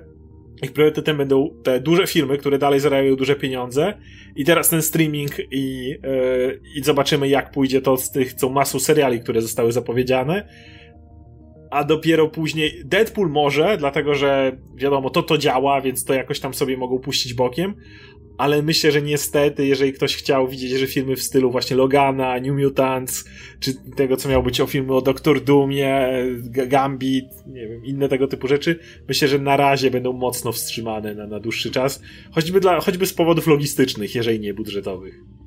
ich 0.62 0.74
priorytetem 0.74 1.18
będą 1.18 1.50
te 1.64 1.80
duże 1.80 2.08
firmy, 2.08 2.38
które 2.38 2.58
dalej 2.58 2.80
zarabiają 2.80 3.16
duże 3.16 3.36
pieniądze. 3.36 3.94
I 4.36 4.46
teraz 4.46 4.70
ten 4.70 4.82
streaming 4.82 5.32
i, 5.52 5.90
yy, 5.90 6.62
i 6.76 6.84
zobaczymy 6.84 7.28
jak 7.28 7.52
pójdzie 7.52 7.82
to 7.82 7.98
z 7.98 8.12
tych, 8.12 8.34
co 8.34 8.50
masą 8.50 8.80
seriali, 8.80 9.20
które 9.20 9.42
zostały 9.42 9.72
zapowiedziane 9.72 10.48
a 11.72 11.84
dopiero 11.84 12.28
później 12.28 12.82
Deadpool 12.86 13.30
może, 13.30 13.78
dlatego 13.78 14.16
że 14.16 14.58
wiadomo, 14.76 15.10
to 15.10 15.24
to 15.24 15.38
działa, 15.38 15.82
więc 15.82 16.06
to 16.06 16.14
jakoś 16.14 16.40
tam 16.40 16.54
sobie 16.54 16.78
mogą 16.78 17.00
puścić 17.00 17.34
bokiem, 17.34 17.76
ale 18.38 18.62
myślę, 18.62 18.92
że 18.92 19.02
niestety, 19.02 19.66
jeżeli 19.66 19.94
ktoś 19.94 20.16
chciał 20.16 20.48
widzieć, 20.48 20.72
że 20.72 20.88
filmy 20.88 21.16
w 21.16 21.24
stylu 21.24 21.52
właśnie 21.52 21.76
Logana, 21.76 22.40
New 22.40 22.64
Mutants, 22.64 23.30
czy 23.60 23.74
tego, 23.96 24.18
co 24.18 24.30
miało 24.30 24.44
być 24.44 24.62
o 24.62 24.68
filmy 24.68 24.96
o 24.96 25.02
Doktor 25.02 25.44
Doomie, 25.44 26.10
Gambit, 26.50 27.26
nie 27.48 27.68
wiem, 27.68 27.86
inne 27.86 28.10
tego 28.10 28.28
typu 28.28 28.48
rzeczy, 28.48 28.80
myślę, 29.08 29.28
że 29.28 29.40
na 29.40 29.58
razie 29.58 29.92
będą 29.92 30.14
mocno 30.14 30.52
wstrzymane 30.52 31.16
na, 31.16 31.28
na 31.28 31.40
dłuższy 31.40 31.72
czas, 31.72 32.02
choćby, 32.32 32.60
dla, 32.60 32.80
choćby 32.80 33.06
z 33.06 33.14
powodów 33.14 33.48
logistycznych, 33.48 34.16
jeżeli 34.16 34.40
nie 34.40 34.54
budżetowych. 34.54 35.41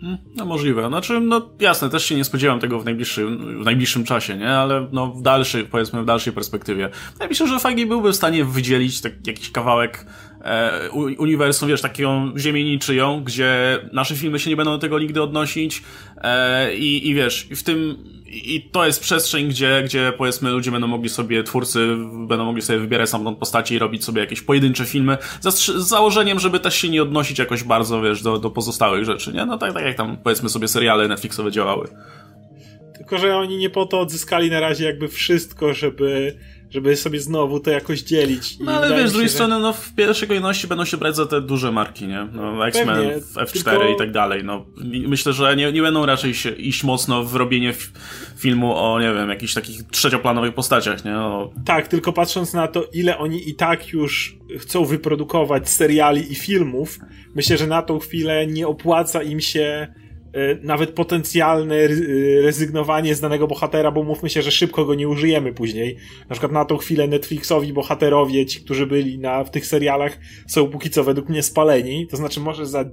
Hmm, 0.00 0.18
no 0.34 0.44
możliwe. 0.44 0.88
Znaczy, 0.88 1.20
no 1.20 1.48
jasne, 1.60 1.90
też 1.90 2.04
się 2.04 2.14
nie 2.14 2.24
spodziewam 2.24 2.60
tego 2.60 2.80
w 2.80 2.84
najbliższym, 2.84 3.62
w 3.62 3.64
najbliższym 3.64 4.04
czasie, 4.04 4.36
nie? 4.36 4.50
Ale 4.50 4.88
no 4.92 5.06
w 5.06 5.22
dalszej, 5.22 5.64
powiedzmy 5.64 6.02
w 6.02 6.04
dalszej 6.04 6.32
perspektywie. 6.32 6.90
Ja 7.20 7.28
myślę, 7.28 7.46
że 7.48 7.58
Feige 7.58 7.86
byłby 7.86 8.12
w 8.12 8.16
stanie 8.16 8.44
wydzielić 8.44 9.00
tak, 9.00 9.26
jakiś 9.26 9.50
kawałek 9.50 10.06
e, 10.46 10.90
uniwersum, 11.18 11.68
wiesz, 11.68 11.82
taką 11.82 12.38
ziemię 12.38 12.64
niczyją, 12.64 13.24
gdzie 13.24 13.78
nasze 13.92 14.16
filmy 14.16 14.38
się 14.38 14.50
nie 14.50 14.56
będą 14.56 14.70
do 14.72 14.78
tego 14.78 14.98
nigdy 14.98 15.22
odnosić 15.22 15.82
e, 16.16 16.74
i, 16.74 17.08
i 17.08 17.14
wiesz, 17.14 17.48
w 17.56 17.62
tym 17.62 17.96
i 18.28 18.68
to 18.72 18.86
jest 18.86 19.00
przestrzeń, 19.00 19.48
gdzie, 19.48 19.82
gdzie 19.84 20.12
powiedzmy 20.18 20.50
ludzie 20.50 20.70
będą 20.70 20.86
mogli 20.86 21.08
sobie, 21.08 21.42
twórcy 21.42 21.96
będą 22.12 22.44
mogli 22.44 22.62
sobie 22.62 22.78
wybierać 22.78 23.08
samą 23.08 23.34
postaci 23.34 23.74
i 23.74 23.78
robić 23.78 24.04
sobie 24.04 24.20
jakieś 24.20 24.42
pojedyncze 24.42 24.84
filmy 24.84 25.18
z, 25.40 25.54
z 25.54 25.88
założeniem, 25.88 26.40
żeby 26.40 26.60
też 26.60 26.74
się 26.74 26.88
nie 26.88 27.02
odnosić 27.02 27.38
jakoś 27.38 27.64
bardzo, 27.64 28.02
wiesz, 28.02 28.22
do, 28.22 28.38
do 28.38 28.50
pozostałych 28.50 29.04
rzeczy, 29.04 29.32
nie? 29.32 29.46
No 29.46 29.58
tak, 29.58 29.72
tak 29.72 29.84
jak 29.84 29.96
tam 29.96 30.16
powiedzmy 30.24 30.48
sobie 30.48 30.68
seriale 30.68 31.08
Netflixowe 31.08 31.52
działały. 31.52 31.88
Tylko, 32.96 33.18
że 33.18 33.36
oni 33.36 33.56
nie 33.56 33.70
po 33.70 33.86
to 33.86 34.00
odzyskali 34.00 34.50
na 34.50 34.60
razie 34.60 34.84
jakby 34.84 35.08
wszystko, 35.08 35.74
żeby 35.74 36.36
żeby 36.70 36.96
sobie 36.96 37.20
znowu 37.20 37.60
to 37.60 37.70
jakoś 37.70 38.00
dzielić. 38.00 38.58
No 38.58 38.72
ale 38.72 38.96
wiesz, 38.96 39.08
z 39.08 39.12
drugiej 39.12 39.28
że... 39.28 39.34
strony, 39.34 39.58
no 39.58 39.72
w 39.72 39.94
pierwszej 39.94 40.28
kolejności 40.28 40.66
będą 40.66 40.84
się 40.84 40.96
brać 40.96 41.16
za 41.16 41.26
te 41.26 41.40
duże 41.40 41.72
marki, 41.72 42.06
nie? 42.06 42.28
No, 42.32 42.66
X-Men, 42.66 43.20
F4 43.20 43.52
tylko... 43.52 43.88
i 43.88 43.96
tak 43.96 44.12
dalej, 44.12 44.44
no. 44.44 44.66
Myślę, 45.08 45.32
że 45.32 45.56
nie, 45.56 45.72
nie 45.72 45.82
będą 45.82 46.06
raczej 46.06 46.34
się, 46.34 46.50
iść 46.50 46.84
mocno 46.84 47.24
w 47.24 47.34
robienie 47.34 47.74
filmu 48.36 48.76
o, 48.76 49.00
nie 49.00 49.14
wiem, 49.14 49.28
jakichś 49.28 49.54
takich 49.54 49.82
trzecioplanowych 49.82 50.54
postaciach, 50.54 51.04
nie? 51.04 51.16
O... 51.16 51.52
Tak, 51.64 51.88
tylko 51.88 52.12
patrząc 52.12 52.54
na 52.54 52.68
to, 52.68 52.84
ile 52.92 53.18
oni 53.18 53.48
i 53.48 53.54
tak 53.54 53.88
już 53.88 54.36
chcą 54.58 54.84
wyprodukować 54.84 55.68
seriali 55.68 56.32
i 56.32 56.34
filmów, 56.34 56.98
myślę, 57.34 57.56
że 57.56 57.66
na 57.66 57.82
tą 57.82 57.98
chwilę 57.98 58.46
nie 58.46 58.66
opłaca 58.66 59.22
im 59.22 59.40
się 59.40 59.88
nawet 60.62 60.90
potencjalne 60.90 61.74
e, 61.74 61.88
rezygnowanie 62.42 63.14
z 63.14 63.20
danego 63.20 63.46
bohatera, 63.46 63.90
bo 63.90 64.02
mówmy 64.02 64.30
się, 64.30 64.42
że 64.42 64.50
szybko 64.50 64.84
go 64.84 64.94
nie 64.94 65.08
użyjemy 65.08 65.52
później. 65.52 65.96
Na 66.20 66.30
przykład 66.30 66.52
na 66.52 66.64
tą 66.64 66.76
chwilę 66.76 67.08
Netflixowi 67.08 67.72
bohaterowie, 67.72 68.46
ci, 68.46 68.60
którzy 68.60 68.86
byli 68.86 69.18
na, 69.18 69.44
w 69.44 69.50
tych 69.50 69.66
serialach, 69.66 70.18
są 70.46 70.68
póki 70.68 70.90
co 70.90 71.04
według 71.04 71.28
mnie 71.28 71.42
spaleni. 71.42 72.06
To 72.06 72.16
znaczy, 72.16 72.40
może 72.40 72.66
za 72.66 72.84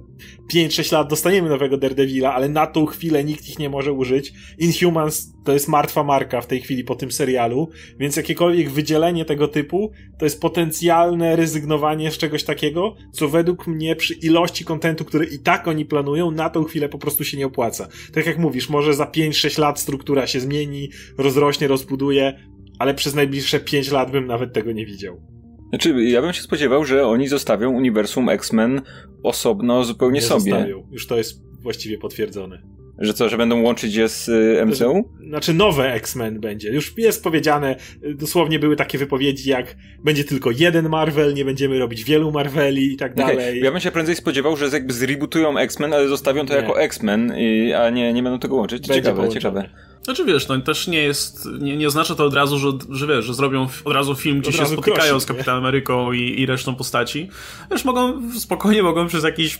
5-6 0.54 0.92
lat 0.92 1.08
dostaniemy 1.10 1.48
nowego 1.48 1.76
Daredevila, 1.76 2.34
ale 2.34 2.48
na 2.48 2.66
tą 2.66 2.86
chwilę 2.86 3.24
nikt 3.24 3.48
ich 3.48 3.58
nie 3.58 3.70
może 3.70 3.92
użyć. 3.92 4.32
Inhumans 4.58 5.34
to 5.44 5.52
jest 5.52 5.68
martwa 5.68 6.04
marka 6.04 6.40
w 6.40 6.46
tej 6.46 6.60
chwili 6.60 6.84
po 6.84 6.94
tym 6.94 7.12
serialu, 7.12 7.70
więc 7.98 8.16
jakiekolwiek 8.16 8.70
wydzielenie 8.70 9.24
tego 9.24 9.48
typu 9.48 9.92
to 10.18 10.26
jest 10.26 10.40
potencjalne 10.40 11.36
rezygnowanie 11.36 12.10
z 12.10 12.18
czegoś 12.18 12.44
takiego, 12.44 12.96
co 13.12 13.28
według 13.28 13.66
mnie 13.66 13.96
przy 13.96 14.14
ilości 14.14 14.64
kontentu, 14.64 15.04
który 15.04 15.26
i 15.26 15.38
tak 15.38 15.68
oni 15.68 15.84
planują, 15.84 16.30
na 16.30 16.50
tą 16.50 16.64
chwilę 16.64 16.88
po 16.88 16.98
prostu 16.98 17.24
się 17.24 17.33
nie 17.36 17.46
opłaca. 17.46 17.88
Tak 18.12 18.26
jak 18.26 18.38
mówisz, 18.38 18.68
może 18.68 18.94
za 18.94 19.04
5-6 19.04 19.58
lat 19.60 19.80
struktura 19.80 20.26
się 20.26 20.40
zmieni, 20.40 20.90
rozrośnie, 21.18 21.68
rozbuduje, 21.68 22.38
ale 22.78 22.94
przez 22.94 23.14
najbliższe 23.14 23.60
5 23.60 23.90
lat 23.90 24.10
bym 24.10 24.26
nawet 24.26 24.52
tego 24.52 24.72
nie 24.72 24.86
widział. 24.86 25.20
Znaczy, 25.68 26.04
ja 26.04 26.22
bym 26.22 26.32
się 26.32 26.42
spodziewał, 26.42 26.84
że 26.84 27.06
oni 27.06 27.28
zostawią 27.28 27.70
uniwersum 27.70 28.28
X-Men 28.28 28.82
osobno 29.22 29.84
zupełnie 29.84 30.20
nie 30.20 30.26
sobie. 30.26 30.52
Zostawią. 30.52 30.88
Już 30.90 31.06
to 31.06 31.16
jest 31.16 31.42
właściwie 31.62 31.98
potwierdzone. 31.98 32.62
Że 32.98 33.14
co, 33.14 33.28
że 33.28 33.36
będą 33.36 33.62
łączyć 33.62 33.94
je 33.94 34.08
z 34.08 34.28
y, 34.28 34.66
MCU? 34.66 35.08
Znaczy 35.28 35.54
nowe 35.54 35.94
X-Men 35.94 36.40
będzie. 36.40 36.70
Już 36.70 36.98
jest 36.98 37.24
powiedziane, 37.24 37.76
y, 38.04 38.14
dosłownie 38.14 38.58
były 38.58 38.76
takie 38.76 38.98
wypowiedzi 38.98 39.50
jak 39.50 39.76
będzie 40.04 40.24
tylko 40.24 40.50
jeden 40.50 40.88
Marvel, 40.88 41.34
nie 41.34 41.44
będziemy 41.44 41.78
robić 41.78 42.04
wielu 42.04 42.32
Marveli 42.32 42.92
i 42.92 42.96
tak 42.96 43.12
okay. 43.12 43.26
dalej. 43.26 43.60
Ja 43.60 43.70
bym 43.70 43.80
się 43.80 43.90
prędzej 43.90 44.16
spodziewał, 44.16 44.56
że 44.56 44.68
jakby 44.68 44.92
zrebootują 44.92 45.58
X-Men, 45.58 45.92
ale 45.92 46.08
zostawią 46.08 46.46
to 46.46 46.54
nie. 46.54 46.60
jako 46.60 46.80
X-Men, 46.80 47.32
a 47.76 47.90
nie, 47.90 48.12
nie 48.12 48.22
będą 48.22 48.38
tego 48.38 48.54
łączyć. 48.54 48.88
Będzie 48.88 49.02
ciekawe, 49.02 49.16
połączone. 49.16 49.40
ciekawe. 49.40 49.93
Znaczy 50.04 50.24
wiesz, 50.24 50.48
no 50.48 50.60
też 50.60 50.86
nie 50.86 51.02
jest, 51.02 51.48
nie, 51.60 51.76
nie 51.76 51.86
oznacza 51.86 52.14
to 52.14 52.24
od 52.24 52.34
razu, 52.34 52.58
że, 52.58 52.68
że 52.90 53.06
wiesz, 53.06 53.24
że 53.24 53.34
zrobią 53.34 53.68
od 53.84 53.92
razu 53.92 54.14
film, 54.14 54.40
gdzie 54.40 54.50
od 54.50 54.56
się 54.56 54.66
spotykają 54.66 55.10
krosi, 55.10 55.24
z 55.24 55.26
Kapitanem 55.26 55.64
Ameryką 55.64 56.12
i, 56.12 56.40
i 56.40 56.46
resztą 56.46 56.74
postaci. 56.74 57.28
Wiesz, 57.70 57.84
mogą, 57.84 58.30
spokojnie 58.38 58.82
mogą 58.82 59.06
przez 59.06 59.24
jakieś 59.24 59.58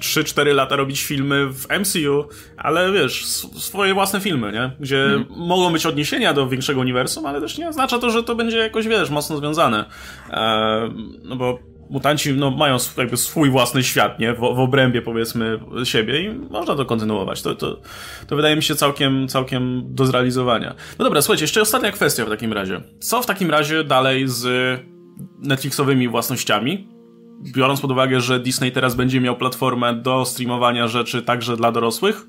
3-4 0.00 0.54
lata 0.54 0.76
robić 0.76 1.02
filmy 1.02 1.46
w 1.46 1.66
MCU, 1.80 2.28
ale 2.56 2.92
wiesz, 2.92 3.26
swoje 3.56 3.94
własne 3.94 4.20
filmy, 4.20 4.52
nie? 4.52 4.70
Gdzie 4.80 4.96
hmm. 4.96 5.26
mogą 5.30 5.72
być 5.72 5.86
odniesienia 5.86 6.32
do 6.32 6.48
większego 6.48 6.80
uniwersum, 6.80 7.26
ale 7.26 7.40
też 7.40 7.58
nie 7.58 7.68
oznacza 7.68 7.98
to, 7.98 8.10
że 8.10 8.22
to 8.22 8.34
będzie 8.34 8.58
jakoś, 8.58 8.88
wiesz, 8.88 9.10
mocno 9.10 9.36
związane. 9.36 9.84
Eee, 10.30 10.90
no 11.24 11.36
bo 11.36 11.58
mutanci 11.90 12.32
no, 12.32 12.50
mają 12.50 12.76
jakby 12.96 13.16
swój 13.16 13.50
własny 13.50 13.82
świat, 13.82 14.18
nie? 14.18 14.34
W, 14.34 14.38
w 14.38 14.42
obrębie 14.42 15.02
powiedzmy 15.02 15.60
siebie 15.84 16.22
i 16.22 16.28
można 16.50 16.76
to 16.76 16.84
kontynuować. 16.84 17.42
To, 17.42 17.54
to, 17.54 17.80
to 18.26 18.36
wydaje 18.36 18.56
mi 18.56 18.62
się 18.62 18.74
całkiem, 18.74 19.28
całkiem 19.28 19.82
do 19.94 20.06
zrealizowania. 20.06 20.74
No 20.98 21.04
dobra, 21.04 21.22
słuchajcie, 21.22 21.44
jeszcze 21.44 21.60
ostatnia 21.60 21.92
kwestia 21.92 22.24
w 22.24 22.28
takim 22.28 22.52
razie. 22.52 22.80
Co 23.00 23.22
w 23.22 23.26
takim 23.26 23.50
razie 23.50 23.84
dalej 23.84 24.28
z 24.28 24.46
Netflixowymi 25.38 26.08
własnościami? 26.08 26.88
Biorąc 27.54 27.80
pod 27.80 27.90
uwagę, 27.90 28.20
że 28.20 28.40
Disney 28.40 28.72
teraz 28.72 28.94
będzie 28.94 29.20
miał 29.20 29.36
platformę 29.36 29.94
do 29.94 30.24
streamowania 30.24 30.88
rzeczy 30.88 31.22
także 31.22 31.56
dla 31.56 31.72
dorosłych, 31.72 32.26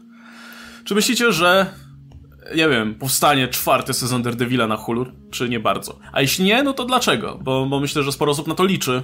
czy 0.83 0.95
myślicie, 0.95 1.31
że 1.31 1.65
nie 2.55 2.69
wiem, 2.69 2.95
powstanie 2.95 3.47
czwarty 3.47 3.93
sezon 3.93 4.21
Daredevila 4.21 4.67
na 4.67 4.75
Hulu, 4.75 5.05
czy 5.31 5.49
nie 5.49 5.59
bardzo? 5.59 5.99
A 6.11 6.21
jeśli 6.21 6.45
nie, 6.45 6.63
no 6.63 6.73
to 6.73 6.85
dlaczego? 6.85 7.39
Bo, 7.41 7.65
bo 7.65 7.79
myślę, 7.79 8.03
że 8.03 8.11
sporo 8.11 8.31
osób 8.31 8.47
na 8.47 8.55
to 8.55 8.65
liczy 8.65 9.03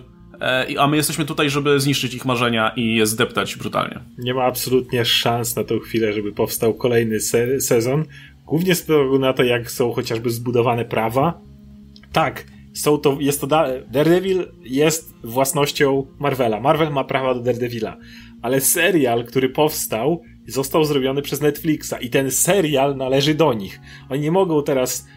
a 0.78 0.88
my 0.88 0.98
jesteśmy 0.98 1.26
tutaj, 1.26 1.50
żeby 1.50 1.80
zniszczyć 1.80 2.14
ich 2.14 2.26
marzenia 2.26 2.72
i 2.76 2.96
je 2.96 3.06
zdeptać 3.06 3.56
brutalnie. 3.56 4.00
Nie 4.18 4.34
ma 4.34 4.44
absolutnie 4.44 5.06
szans 5.06 5.56
na 5.56 5.64
tą 5.64 5.80
chwilę, 5.80 6.14
żeby 6.14 6.34
powstał 6.34 6.74
kolejny 6.74 7.20
se 7.20 7.62
sezon. 7.62 8.06
Głównie 8.46 8.76
z 8.76 8.82
powodu 8.82 9.20
na 9.20 9.34
to, 9.34 9.44
jak 9.44 9.72
są 9.72 9.92
chociażby 9.92 10.30
zbudowane 10.30 10.86
prawa. 10.86 11.42
Tak, 12.12 12.46
są 12.74 12.98
to, 12.98 13.18
jest 13.20 13.42
to 13.42 13.48
Daredevil 13.92 14.46
jest 14.64 15.14
własnością 15.24 16.08
Marvela. 16.20 16.60
Marvel 16.60 16.92
ma 16.92 17.04
prawa 17.04 17.34
do 17.34 17.42
Daredevila, 17.42 17.98
ale 18.42 18.62
serial, 18.62 19.26
który 19.26 19.50
powstał, 19.50 20.22
został 20.48 20.86
zrobiony 20.86 21.22
przez 21.22 21.42
Netflixa 21.42 21.94
i 22.02 22.10
ten 22.10 22.32
serial 22.32 22.96
należy 22.98 23.34
do 23.34 23.54
nich. 23.54 23.80
Oni 24.10 24.22
nie 24.22 24.32
mogą 24.32 24.64
teraz 24.64 25.08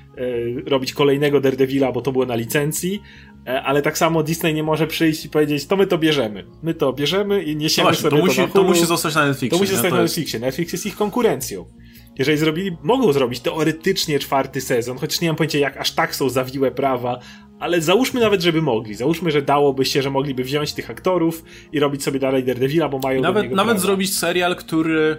robić 0.66 0.92
kolejnego 0.92 1.40
Daredevila, 1.40 1.92
bo 1.92 2.00
to 2.00 2.12
było 2.12 2.26
na 2.26 2.34
licencji, 2.34 3.02
e, 3.46 3.62
ale 3.62 3.82
tak 3.82 3.98
samo 3.98 4.22
Disney 4.22 4.54
nie 4.54 4.62
może 4.62 4.86
przyjść 4.86 5.24
i 5.24 5.28
powiedzieć, 5.28 5.66
to 5.66 5.76
my 5.76 5.86
to 5.86 5.98
bierzemy. 5.98 6.44
My 6.62 6.74
to 6.74 6.92
bierzemy 6.92 7.42
i 7.42 7.56
niesiemy 7.56 7.84
no 7.84 7.90
właśnie, 7.90 8.10
sobie 8.10 8.20
to, 8.20 8.26
musi, 8.26 8.40
to, 8.40 8.48
to 8.48 8.62
musi 8.62 8.86
zostać 8.86 9.14
na 9.14 9.26
Netflixie. 9.26 9.58
To 9.58 9.62
musi 9.62 9.72
zostać 9.72 9.92
na 9.92 10.02
Netflixie. 10.02 10.40
Netflix 10.40 10.72
jest 10.72 10.86
ich 10.86 10.96
konkurencją. 10.96 11.64
Jeżeli 12.18 12.38
zrobili, 12.38 12.76
mogą 12.82 13.12
zrobić 13.12 13.40
teoretycznie 13.40 14.18
czwarty 14.18 14.60
sezon, 14.60 14.98
chociaż 14.98 15.20
nie 15.20 15.28
mam 15.28 15.36
pojęcia, 15.36 15.58
jak 15.58 15.76
aż 15.76 15.92
tak 15.92 16.16
są 16.16 16.28
zawiłe 16.28 16.70
prawa, 16.70 17.18
ale 17.58 17.80
załóżmy 17.80 18.20
nawet, 18.20 18.42
żeby 18.42 18.62
mogli. 18.62 18.94
Załóżmy, 18.94 19.30
że 19.30 19.42
dałoby 19.42 19.84
się, 19.84 20.02
że 20.02 20.10
mogliby 20.10 20.44
wziąć 20.44 20.72
tych 20.72 20.90
aktorów 20.90 21.44
i 21.72 21.80
robić 21.80 22.02
sobie 22.02 22.18
dalej 22.18 22.44
Daredevila, 22.44 22.88
bo 22.88 22.98
mają 22.98 23.20
Nawet, 23.20 23.42
nawet 23.42 23.54
prawa. 23.56 23.78
zrobić 23.78 24.16
serial, 24.16 24.56
który 24.56 25.16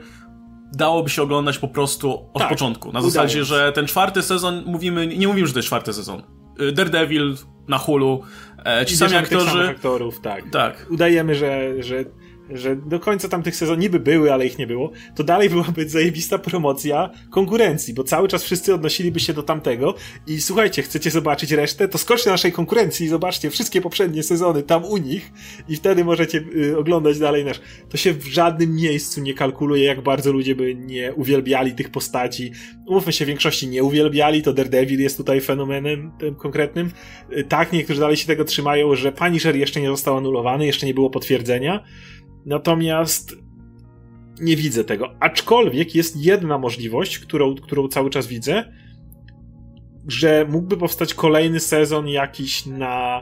dałoby 0.74 1.10
się 1.10 1.22
oglądać 1.22 1.58
po 1.58 1.68
prostu 1.68 2.30
od 2.34 2.40
tak, 2.42 2.50
początku. 2.50 2.92
Na 2.92 3.02
zasadzie, 3.02 3.44
że 3.44 3.72
ten 3.72 3.88
czwarty 3.88 4.22
sezon, 4.22 4.64
mówimy, 4.66 5.08
nie 5.08 5.28
mówimy, 5.28 5.48
że 5.48 5.54
to 5.54 5.60
jest 5.60 5.68
czwarty 5.68 5.94
sezon. 5.94 6.24
Y, 6.62 6.72
Daredevil 6.72 7.36
na 7.68 7.78
Hulu, 7.78 8.24
e, 8.66 8.86
ci 8.86 8.98
sami 8.98 9.16
aktorzy. 9.16 9.70
aktorów, 9.70 10.22
tak. 10.22 10.44
tak. 10.52 10.88
Udajemy, 10.90 11.36
że, 11.36 11.84
że 11.84 12.04
że 12.50 12.76
do 12.76 13.00
końca 13.00 13.28
tamtych 13.28 13.56
sezonów 13.56 13.82
niby 13.82 14.00
były, 14.00 14.34
ale 14.34 14.46
ich 14.46 14.58
nie 14.58 14.68
było, 14.68 14.92
to 15.16 15.24
dalej 15.24 15.50
byłaby 15.50 15.90
zajebista 15.90 16.38
promocja 16.38 17.10
konkurencji, 17.30 17.94
bo 17.94 18.04
cały 18.04 18.28
czas 18.28 18.44
wszyscy 18.44 18.74
odnosiliby 18.74 19.20
się 19.20 19.34
do 19.34 19.44
tamtego 19.44 19.96
i 20.28 20.42
słuchajcie, 20.42 20.82
chcecie 20.82 21.12
zobaczyć 21.12 21.52
resztę, 21.52 21.88
to 21.88 21.98
skoczcie 21.98 22.30
naszej 22.30 22.52
konkurencji 22.52 23.06
i 23.06 23.10
zobaczcie 23.10 23.50
wszystkie 23.50 23.82
poprzednie 23.82 24.24
sezony 24.24 24.64
tam 24.64 24.86
u 24.86 24.98
nich 24.98 25.32
i 25.70 25.76
wtedy 25.76 26.06
możecie 26.06 26.44
y, 26.56 26.78
oglądać 26.78 27.20
dalej 27.20 27.46
nasz. 27.46 27.62
To 27.90 27.98
się 27.98 28.14
w 28.14 28.26
żadnym 28.26 28.76
miejscu 28.76 29.22
nie 29.22 29.34
kalkuluje, 29.34 29.84
jak 29.84 30.02
bardzo 30.02 30.32
ludzie 30.32 30.56
by 30.56 30.76
nie 30.76 31.14
uwielbiali 31.14 31.72
tych 31.72 31.90
postaci. 31.90 32.52
Umówmy 32.88 33.14
się, 33.14 33.26
w 33.26 33.28
większości 33.28 33.68
nie 33.68 33.84
uwielbiali, 33.84 34.42
to 34.42 34.54
Daredevil 34.54 35.02
jest 35.02 35.18
tutaj 35.18 35.42
fenomenem 35.42 36.12
tym 36.20 36.36
konkretnym. 36.36 36.92
Y, 37.38 37.44
tak, 37.44 37.74
niektórzy 37.74 38.00
dalej 38.00 38.18
się 38.18 38.28
tego 38.28 38.44
trzymają, 38.44 38.96
że 38.96 39.12
Punisher 39.12 39.56
jeszcze 39.56 39.82
nie 39.82 39.88
został 39.88 40.18
anulowany, 40.18 40.66
jeszcze 40.66 40.86
nie 40.86 40.94
było 40.94 41.10
potwierdzenia, 41.10 41.84
Natomiast 42.48 43.36
nie 44.42 44.56
widzę 44.56 44.84
tego. 44.84 45.16
Aczkolwiek 45.20 45.96
jest 45.96 46.16
jedna 46.18 46.58
możliwość, 46.58 47.20
którą, 47.20 47.56
którą 47.56 47.88
cały 47.88 48.10
czas 48.10 48.28
widzę, 48.28 48.74
że 50.08 50.46
mógłby 50.50 50.78
powstać 50.78 51.14
kolejny 51.14 51.60
sezon 51.60 52.08
jakiś 52.08 52.66
na 52.66 53.22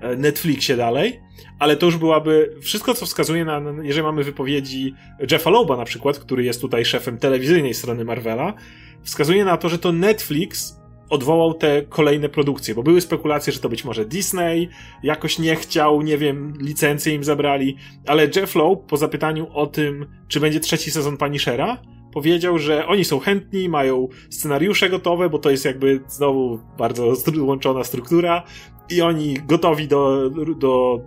e, 0.00 0.16
Netflixie 0.16 0.76
dalej, 0.76 1.20
ale 1.58 1.76
to 1.76 1.86
już 1.86 1.96
byłaby 1.96 2.56
wszystko, 2.60 2.94
co 2.94 3.06
wskazuje 3.06 3.44
na, 3.44 3.62
jeżeli 3.82 4.02
mamy 4.02 4.24
wypowiedzi 4.24 4.94
Jeffa 5.30 5.50
Loba 5.50 5.76
na 5.76 5.84
przykład, 5.84 6.18
który 6.18 6.44
jest 6.44 6.60
tutaj 6.60 6.84
szefem 6.84 7.18
telewizyjnej 7.18 7.74
strony 7.74 8.04
Marvela, 8.04 8.54
wskazuje 9.02 9.44
na 9.44 9.56
to, 9.56 9.68
że 9.68 9.78
to 9.78 9.92
Netflix 9.92 10.80
odwołał 11.08 11.54
te 11.54 11.82
kolejne 11.82 12.28
produkcje, 12.28 12.74
bo 12.74 12.82
były 12.82 13.00
spekulacje, 13.00 13.52
że 13.52 13.60
to 13.60 13.68
być 13.68 13.84
może 13.84 14.04
Disney 14.04 14.68
jakoś 15.02 15.38
nie 15.38 15.56
chciał, 15.56 16.02
nie 16.02 16.18
wiem, 16.18 16.54
licencję 16.60 17.14
im 17.14 17.24
zabrali, 17.24 17.76
ale 18.06 18.28
Jeff 18.36 18.54
Lowe 18.54 18.82
po 18.88 18.96
zapytaniu 18.96 19.46
o 19.52 19.66
tym, 19.66 20.06
czy 20.28 20.40
będzie 20.40 20.60
trzeci 20.60 20.90
sezon 20.90 21.16
Punishera, 21.16 21.82
powiedział, 22.12 22.58
że 22.58 22.86
oni 22.86 23.04
są 23.04 23.18
chętni, 23.18 23.68
mają 23.68 24.08
scenariusze 24.30 24.90
gotowe, 24.90 25.30
bo 25.30 25.38
to 25.38 25.50
jest 25.50 25.64
jakby 25.64 26.00
znowu 26.08 26.60
bardzo 26.78 27.14
łączona 27.38 27.84
struktura 27.84 28.42
i 28.90 29.02
oni 29.02 29.34
gotowi 29.46 29.88
do, 29.88 30.30
do, 30.58 31.00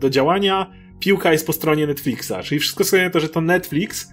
do 0.00 0.10
działania. 0.10 0.70
Piłka 1.00 1.32
jest 1.32 1.46
po 1.46 1.52
stronie 1.52 1.86
Netflixa, 1.86 2.32
czyli 2.42 2.58
wszystko 2.60 2.84
wskazuje 2.84 3.04
na 3.04 3.10
to, 3.10 3.20
że 3.20 3.28
to 3.28 3.40
Netflix 3.40 4.12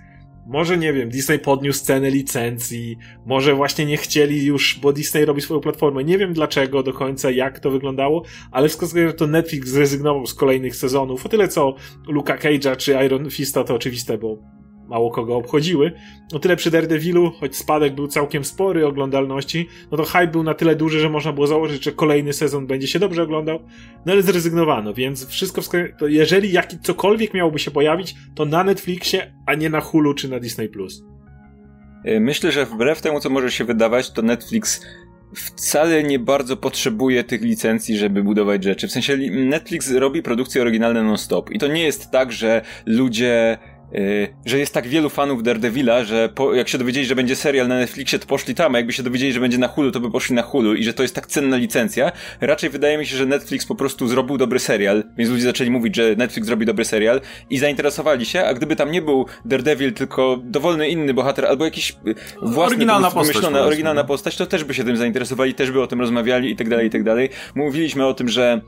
może, 0.50 0.78
nie 0.78 0.94
wiem, 0.94 1.10
Disney 1.10 1.40
podniósł 1.40 1.86
cenę 1.86 2.10
licencji, 2.10 2.98
może 3.26 3.56
właśnie 3.56 3.86
nie 3.86 3.98
chcieli 3.98 4.46
już, 4.46 4.80
bo 4.82 4.94
Disney 4.94 5.26
robi 5.26 5.42
swoją 5.42 5.60
platformę. 5.60 6.04
Nie 6.04 6.18
wiem 6.18 6.34
dlaczego 6.34 6.84
do 6.84 6.94
końca, 6.94 7.32
jak 7.32 7.60
to 7.60 7.72
wyglądało, 7.72 8.24
ale 8.52 8.70
wskazuje, 8.70 9.08
że 9.08 9.14
to 9.14 9.28
Netflix 9.28 9.70
zrezygnował 9.70 10.26
z 10.28 10.34
kolejnych 10.34 10.76
sezonów. 10.76 11.26
O 11.26 11.30
tyle 11.30 11.48
co 11.48 11.76
Luka 12.08 12.38
Cage'a 12.38 12.78
czy 12.78 13.06
Iron 13.06 13.30
Fista 13.30 13.64
to 13.64 13.76
oczywiste, 13.76 14.18
bo 14.18 14.38
mało 14.89 15.12
kogo 15.12 15.36
obchodziły. 15.36 15.91
O 16.34 16.39
tyle 16.39 16.56
przy 16.56 16.71
Daredevilu, 16.71 17.32
choć 17.32 17.56
spadek 17.56 17.95
był 17.95 18.08
całkiem 18.08 18.45
spory 18.45 18.88
oglądalności, 18.88 19.67
no 19.91 19.97
to 19.97 20.04
hype 20.04 20.28
był 20.28 20.43
na 20.43 20.54
tyle 20.54 20.75
duży, 20.75 20.99
że 20.99 21.10
można 21.10 21.34
było 21.34 21.47
założyć, 21.47 21.84
że 21.84 21.91
kolejny 21.91 22.34
sezon 22.34 22.67
będzie 22.67 22.88
się 22.88 22.99
dobrze 22.99 23.23
oglądał, 23.23 23.60
no 24.06 24.12
ale 24.12 24.21
zrezygnowano, 24.21 24.93
więc 24.93 25.28
wszystko 25.28 25.62
wskazuje, 25.62 25.93
to 25.99 26.08
jeżeli 26.08 26.52
jaki, 26.52 26.80
cokolwiek 26.80 27.34
miałoby 27.34 27.60
się 27.60 27.71
pojawić, 27.71 28.15
to 28.36 28.45
na 28.45 28.63
Netflixie, 28.63 29.34
a 29.45 29.56
nie 29.56 29.69
na 29.69 29.80
Hulu 29.80 30.13
czy 30.13 30.30
na 30.30 30.39
Disney+. 30.39 30.69
E, 32.06 32.19
myślę, 32.19 32.52
że 32.52 32.65
wbrew 32.65 33.02
temu, 33.02 33.19
co 33.19 33.30
może 33.30 33.52
się 33.52 33.65
wydawać, 33.65 34.12
to 34.12 34.21
Netflix 34.21 34.82
wcale 35.36 36.04
nie 36.04 36.19
bardzo 36.19 36.58
potrzebuje 36.58 37.23
tych 37.23 37.41
licencji, 37.41 37.97
żeby 37.97 38.23
budować 38.23 38.63
rzeczy. 38.63 38.88
W 38.88 38.91
sensie 38.91 39.17
Netflix 39.32 39.91
robi 39.91 40.23
produkcje 40.23 40.62
oryginalne 40.62 41.04
non-stop. 41.04 41.52
I 41.52 41.60
to 41.60 41.67
nie 41.67 41.84
jest 41.84 42.12
tak, 42.12 42.32
że 42.32 42.62
ludzie 42.86 43.58
Y, 43.58 43.79
że 44.45 44.60
jest 44.60 44.73
tak 44.73 44.88
wielu 44.88 45.10
fanów 45.10 45.43
Daredevila, 45.43 46.04
że 46.04 46.30
po, 46.36 46.54
jak 46.54 46.69
się 46.69 46.78
dowiedzieli, 46.78 47.06
że 47.06 47.15
będzie 47.15 47.36
serial 47.36 47.67
na 47.67 47.75
Netflixie, 47.75 48.19
to 48.19 48.28
poszli 48.28 48.56
tam, 48.56 48.75
a 48.75 48.78
jakby 48.78 48.93
się 48.93 49.04
dowiedzieli, 49.04 49.34
że 49.34 49.39
będzie 49.39 49.58
na 49.58 49.67
Hulu, 49.67 49.91
to 49.91 49.99
by 49.99 50.12
poszli 50.12 50.36
na 50.36 50.41
Hulu 50.41 50.75
i 50.75 50.84
że 50.84 50.93
to 50.93 51.04
jest 51.04 51.15
tak 51.15 51.28
cenna 51.28 51.58
licencja. 51.58 52.12
Raczej 52.41 52.69
wydaje 52.69 52.97
mi 52.97 53.06
się, 53.06 53.17
że 53.17 53.25
Netflix 53.25 53.65
po 53.65 53.75
prostu 53.75 54.08
zrobił 54.08 54.38
dobry 54.38 54.60
serial, 54.60 55.04
więc 55.17 55.30
ludzie 55.30 55.43
zaczęli 55.43 55.71
mówić, 55.71 55.95
że 55.95 56.15
Netflix 56.15 56.49
robi 56.49 56.65
dobry 56.65 56.86
serial 56.86 57.21
i 57.49 57.58
zainteresowali 57.58 58.25
się, 58.25 58.45
a 58.45 58.54
gdyby 58.54 58.75
tam 58.75 58.91
nie 58.91 59.02
był 59.02 59.25
Daredevil, 59.45 59.93
tylko 59.93 60.39
dowolny 60.43 60.89
inny 60.89 61.13
bohater, 61.13 61.45
albo 61.45 61.65
jakiś 61.65 61.95
własny, 62.41 62.75
oryginalna 62.75 63.12
postać, 63.12 63.43
oryginalna 63.43 64.04
postać, 64.04 64.38
to 64.38 64.45
też 64.45 64.63
by 64.63 64.73
się 64.73 64.84
tym 64.84 64.97
zainteresowali, 64.97 65.54
też 65.54 65.71
by 65.71 65.82
o 65.82 65.88
tym 65.88 65.99
rozmawiali 65.99 66.52
i 66.52 66.56
tak 66.56 66.69
dalej, 66.69 66.88
i 66.88 66.89
tak 66.89 67.04
dalej. 67.04 67.30
Mówiliśmy 67.56 68.06
o 68.06 68.13
tym, 68.13 68.30
że 68.30 68.62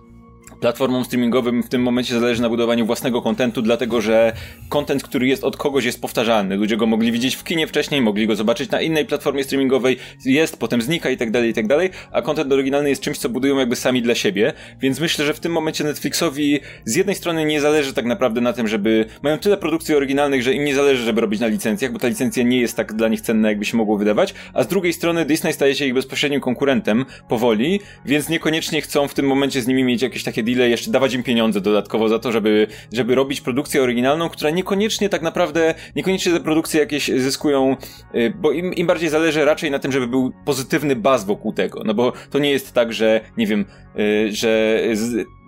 platformom 0.62 1.06
streamingowym 1.06 1.64
w 1.64 1.70
tym 1.70 1.82
momencie 1.82 2.20
zależy 2.20 2.42
na 2.42 2.50
budowaniu 2.50 2.86
własnego 2.86 3.22
kontentu, 3.22 3.62
dlatego 3.62 4.02
że 4.02 4.34
kontent, 4.70 5.04
który 5.04 5.28
jest 5.28 5.44
od 5.44 5.58
kogoś 5.58 5.86
jest 5.86 6.02
powtarzalny. 6.02 6.56
Ludzie 6.56 6.78
go 6.78 6.86
mogli 6.86 7.12
widzieć 7.12 7.36
w 7.36 7.44
kinie 7.44 7.68
wcześniej, 7.68 8.02
mogli 8.02 8.28
go 8.28 8.36
zobaczyć 8.36 8.72
na 8.72 8.82
innej 8.82 9.06
platformie 9.06 9.44
streamingowej, 9.44 9.98
jest, 10.26 10.58
potem 10.58 10.82
znika 10.82 11.10
i 11.10 11.18
tak 11.18 11.32
dalej, 11.32 11.50
i 11.50 11.54
tak 11.54 11.68
dalej, 11.68 11.90
a 12.12 12.22
kontent 12.22 12.54
oryginalny 12.54 12.90
jest 12.90 13.02
czymś, 13.02 13.18
co 13.18 13.30
budują 13.30 13.58
jakby 13.58 13.76
sami 13.76 14.02
dla 14.02 14.16
siebie, 14.16 14.54
więc 14.82 15.00
myślę, 15.00 15.26
że 15.26 15.34
w 15.34 15.40
tym 15.40 15.52
momencie 15.52 15.84
Netflixowi 15.84 16.60
z 16.86 16.96
jednej 16.96 17.16
strony 17.16 17.46
nie 17.46 17.62
zależy 17.62 17.94
tak 17.94 18.06
naprawdę 18.06 18.42
na 18.42 18.54
tym, 18.54 18.68
żeby, 18.68 19.06
mają 19.22 19.38
tyle 19.38 19.58
produkcji 19.58 19.96
oryginalnych, 19.96 20.44
że 20.44 20.54
im 20.54 20.66
nie 20.66 20.76
zależy, 20.76 21.04
żeby 21.04 21.22
robić 21.22 21.40
na 21.40 21.48
licencjach, 21.48 21.92
bo 21.92 22.00
ta 22.00 22.08
licencja 22.08 22.44
nie 22.44 22.62
jest 22.62 22.78
tak 22.78 22.94
dla 22.94 23.08
nich 23.08 23.22
cenna, 23.22 23.50
jakby 23.50 23.66
się 23.66 23.78
mogło 23.78 23.98
wydawać, 23.98 24.34
a 24.54 24.64
z 24.64 24.68
drugiej 24.68 24.94
strony 24.94 25.26
Disney 25.26 25.54
staje 25.54 25.76
się 25.76 25.86
ich 25.86 25.94
bezpośrednim 25.94 26.42
konkurentem 26.42 27.06
powoli, 27.30 27.80
więc 28.06 28.30
niekoniecznie 28.30 28.82
chcą 28.82 29.08
w 29.08 29.14
tym 29.14 29.26
momencie 29.26 29.62
z 29.62 29.68
nimi 29.68 29.84
mieć 29.84 30.02
jakieś 30.02 30.24
takie 30.24 30.44
deale, 30.56 30.70
jeszcze 30.70 30.92
dawać 30.92 31.14
im 31.14 31.24
pieniądze 31.24 31.62
dodatkowo 31.62 32.10
za 32.10 32.20
to, 32.20 32.32
żeby, 32.32 32.68
żeby 32.94 33.16
robić 33.16 33.42
produkcję 33.42 33.84
oryginalną, 33.84 34.30
która 34.30 34.50
niekoniecznie 34.50 35.10
tak 35.10 35.22
naprawdę, 35.22 35.74
niekoniecznie 35.96 36.32
te 36.32 36.40
produkcje 36.40 36.80
jakieś 36.80 37.08
zyskują, 37.08 37.76
y, 38.16 38.34
bo 38.42 38.52
im, 38.52 38.74
im 38.74 38.88
bardziej 38.88 39.10
zależy 39.10 39.46
raczej 39.46 39.72
na 39.72 39.80
tym, 39.80 39.92
żeby 39.92 40.08
był 40.08 40.32
pozytywny 40.46 40.96
baz 40.96 41.26
wokół 41.26 41.54
tego, 41.54 41.84
no 41.86 41.94
bo 41.94 42.14
to 42.30 42.40
nie 42.40 42.52
jest 42.52 42.74
tak, 42.74 42.94
że, 42.94 43.22
nie 43.38 43.48
wiem, 43.48 43.66
y, 44.00 44.30
że 44.32 44.82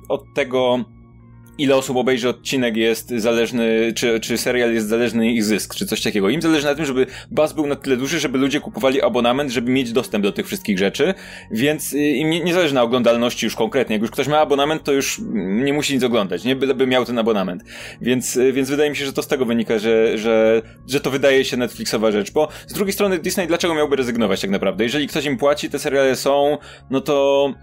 od 0.10 0.24
tego 0.36 0.86
ile 1.58 1.76
osób 1.76 1.98
obejrzy 1.98 2.30
odcinek 2.30 2.78
jest 2.78 3.10
zależny, 3.10 3.94
czy, 3.96 4.20
czy 4.20 4.38
serial 4.38 4.74
jest 4.74 4.88
zależny 4.88 5.32
ich 5.32 5.44
zysk, 5.44 5.76
czy 5.76 5.86
coś 5.86 6.02
takiego. 6.02 6.30
Im 6.30 6.42
zależy 6.42 6.66
na 6.66 6.76
tym, 6.76 6.86
żeby 6.86 7.06
baz 7.32 7.54
był 7.54 7.68
na 7.68 7.76
tyle 7.76 7.98
duży, 7.98 8.20
żeby 8.20 8.38
ludzie 8.38 8.60
kupowali 8.60 9.02
abonament, 9.02 9.52
żeby 9.52 9.72
mieć 9.72 9.92
dostęp 9.92 10.24
do 10.24 10.32
tych 10.32 10.48
wszystkich 10.48 10.78
rzeczy, 10.78 11.14
więc 11.52 11.94
y, 11.94 12.00
im 12.00 12.30
nie, 12.30 12.44
nie 12.44 12.54
zależy 12.54 12.74
na 12.74 12.84
oglądalności 12.84 13.46
już 13.46 13.56
konkretnie. 13.56 13.94
Jak 13.94 14.02
już 14.02 14.12
ktoś 14.12 14.28
ma 14.28 14.40
abonament, 14.40 14.84
to 14.84 14.92
już 14.92 15.22
nie 15.34 15.74
musi 15.74 15.94
nic 15.94 16.04
oglądać, 16.04 16.44
nie? 16.44 16.56
Byleby 16.56 16.88
miał 16.88 17.06
ten 17.06 17.20
abonament. 17.20 17.64
Więc, 18.02 18.36
y, 18.36 18.54
więc 18.54 18.70
wydaje 18.70 18.90
mi 18.90 18.96
się, 18.96 19.06
że 19.06 19.14
to 19.14 19.24
z 19.24 19.28
tego 19.28 19.46
wynika, 19.46 19.80
że, 19.80 20.18
że, 20.18 20.62
że 20.88 21.00
to 21.00 21.12
wydaje 21.12 21.46
się 21.46 21.58
Netflixowa 21.58 22.12
rzecz, 22.12 22.32
bo 22.32 22.48
z 22.68 22.74
drugiej 22.74 22.94
strony 22.94 23.20
Disney 23.20 23.48
dlaczego 23.48 23.76
miałby 23.76 23.96
rezygnować 23.96 24.42
tak 24.42 24.50
naprawdę? 24.50 24.84
Jeżeli 24.84 25.08
ktoś 25.08 25.26
im 25.26 25.38
płaci, 25.38 25.70
te 25.70 25.80
seriale 25.80 26.16
są, 26.16 26.58
no 26.90 27.02
to 27.02 27.54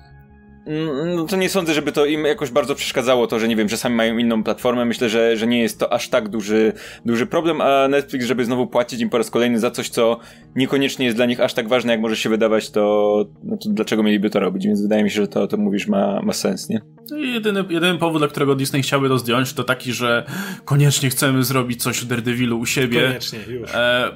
no 1.16 1.24
to 1.24 1.37
nie 1.37 1.48
sądzę, 1.48 1.74
żeby 1.74 1.92
to 1.92 2.06
im 2.06 2.24
jakoś 2.24 2.50
bardzo 2.50 2.74
przeszkadzało 2.74 3.26
to, 3.26 3.38
że 3.38 3.48
nie 3.48 3.56
wiem, 3.56 3.68
że 3.68 3.76
sami 3.76 3.96
mają 3.96 4.18
inną 4.18 4.42
platformę. 4.42 4.85
Myślę, 4.85 5.09
że, 5.09 5.37
że 5.37 5.46
nie 5.46 5.62
jest 5.62 5.78
to 5.78 5.92
aż 5.92 6.09
tak 6.09 6.28
duży, 6.28 6.72
duży 7.04 7.26
problem, 7.26 7.61
a 7.61 7.88
Netflix, 7.88 8.26
żeby 8.26 8.44
znowu 8.44 8.66
płacić 8.66 9.00
im 9.00 9.11
po 9.11 9.18
raz 9.18 9.30
kolejny 9.30 9.59
za 9.59 9.70
coś, 9.70 9.88
co 9.88 10.18
niekoniecznie 10.56 11.04
jest 11.04 11.18
dla 11.18 11.26
nich 11.26 11.40
aż 11.40 11.54
tak 11.54 11.68
ważne, 11.68 11.92
jak 11.92 12.00
może 12.00 12.16
się 12.16 12.28
wydawać, 12.28 12.70
to, 12.70 13.24
no 13.42 13.56
to 13.56 13.68
dlaczego 13.68 14.02
mieliby 14.02 14.30
to 14.30 14.40
robić? 14.40 14.66
Więc 14.66 14.83
wydaje 14.83 15.04
mi 15.04 15.11
się, 15.11 15.16
że 15.16 15.28
to, 15.28 15.46
to 15.46 15.56
mówisz 15.56 15.87
ma, 15.87 16.22
ma 16.22 16.33
sens, 16.33 16.68
nie? 16.68 16.80
No 17.11 17.16
jedyny, 17.16 17.64
jedyny 17.70 17.98
powód, 17.98 18.20
dla 18.20 18.28
którego 18.28 18.54
Disney 18.54 18.83
chciałby 18.83 19.09
to 19.09 19.18
zdjąć, 19.18 19.52
to 19.52 19.64
taki, 19.64 19.92
że 19.92 20.26
koniecznie 20.64 21.11
chcemy 21.11 21.44
zrobić 21.44 21.83
coś 21.83 22.02
o 22.02 22.06
Daredevilu 22.06 22.59
u 22.59 22.66
siebie. 22.66 23.06
Koniecznie, 23.06 23.38
już. 23.48 23.74
E, 23.74 24.11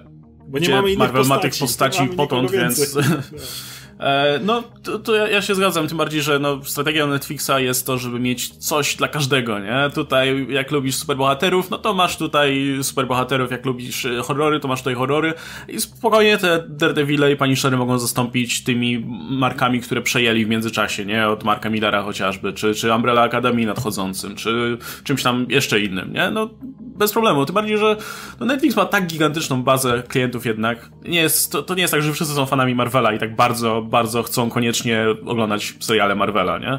Bo 0.48 0.58
nie 0.58 0.68
mamy 0.68 0.88
innych 0.88 0.98
Marvel 0.98 1.20
postaci, 1.20 1.44
ma 1.44 1.50
tych 1.50 1.58
postaci 1.58 2.08
potąd, 2.08 2.50
więc... 2.50 2.96
E, 4.00 4.40
no, 4.42 4.62
to, 4.82 4.98
to 4.98 5.14
ja, 5.14 5.42
się 5.42 5.54
zgadzam, 5.54 5.88
tym 5.88 5.98
bardziej, 5.98 6.22
że 6.22 6.38
no, 6.38 6.64
strategią 6.64 7.06
Netflixa 7.06 7.50
jest 7.58 7.86
to, 7.86 7.98
żeby 7.98 8.20
mieć 8.20 8.48
coś 8.48 8.96
dla 8.96 9.08
każdego, 9.08 9.58
nie? 9.58 9.90
Tutaj, 9.94 10.46
jak 10.50 10.70
lubisz 10.70 10.96
superbohaterów, 10.96 11.70
no 11.70 11.78
to 11.78 11.94
masz 11.94 12.16
tutaj 12.16 12.78
superbohaterów, 12.82 13.50
jak 13.50 13.66
lubisz 13.66 14.04
e, 14.04 14.22
horrory, 14.22 14.60
to 14.60 14.68
masz 14.68 14.80
tutaj 14.80 14.94
horrory 14.94 15.34
i 15.68 15.80
spokojnie 15.80 16.38
te 16.38 16.64
Daredevile 16.68 17.32
i 17.32 17.36
Punishery 17.36 17.76
mogą 17.76 17.98
zastąpić 17.98 18.64
tymi 18.64 19.06
markami, 19.30 19.80
które 19.80 20.02
przejęli 20.02 20.44
w 20.44 20.48
międzyczasie, 20.48 21.04
nie? 21.04 21.28
Od 21.28 21.44
Marka 21.44 21.70
Millera 21.70 22.02
chociażby, 22.02 22.52
czy, 22.52 22.74
czy 22.74 22.94
Umbrella 22.94 23.22
Academy 23.22 23.66
nadchodzącym, 23.66 24.36
czy 24.36 24.78
czymś 25.04 25.22
tam 25.22 25.46
jeszcze 25.48 25.80
innym, 25.80 26.12
nie? 26.12 26.30
No, 26.30 26.50
bez 26.96 27.12
problemu, 27.12 27.46
tym 27.46 27.54
bardziej, 27.54 27.78
że 27.78 27.96
no 28.40 28.46
Netflix 28.46 28.76
ma 28.76 28.84
tak 28.84 29.06
gigantyczną 29.06 29.62
bazę 29.62 30.02
klientów 30.08 30.46
jednak. 30.46 30.90
Nie 31.02 31.20
jest, 31.20 31.52
to, 31.52 31.62
to 31.62 31.74
nie 31.74 31.82
jest 31.82 31.94
tak, 31.94 32.02
że 32.02 32.12
wszyscy 32.12 32.34
są 32.34 32.46
fanami 32.46 32.74
Marvela 32.74 33.12
i 33.12 33.18
tak 33.18 33.36
bardzo, 33.36 33.82
bardzo 33.84 34.22
chcą 34.22 34.50
koniecznie 34.50 35.06
oglądać 35.26 35.74
seriale 35.80 36.14
Marvela, 36.14 36.58
nie? 36.58 36.78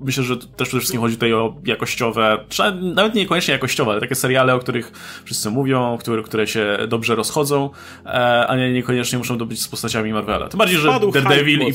Myślę, 0.00 0.24
że 0.24 0.36
też 0.36 0.68
przede 0.68 0.80
wszystkim 0.80 1.00
chodzi 1.00 1.14
tutaj 1.14 1.32
o 1.32 1.54
jakościowe, 1.64 2.44
nawet 2.80 3.14
niekoniecznie 3.14 3.52
jakościowe, 3.52 3.90
ale 3.90 4.00
takie 4.00 4.14
seriale, 4.14 4.54
o 4.54 4.58
których 4.58 4.92
wszyscy 5.24 5.50
mówią, 5.50 5.98
które, 6.00 6.22
które 6.22 6.46
się 6.46 6.78
dobrze 6.88 7.14
rozchodzą, 7.14 7.70
e, 8.06 8.46
a 8.46 8.56
nie 8.56 8.72
niekoniecznie 8.72 9.18
muszą 9.18 9.38
być 9.38 9.62
z 9.62 9.68
postaciami 9.68 10.12
Marvela. 10.12 10.48
Tym 10.48 10.58
bardziej, 10.58 10.78
że 10.78 10.88
Spadł 10.88 11.12
Daredevil 11.12 11.60
i 11.60 11.74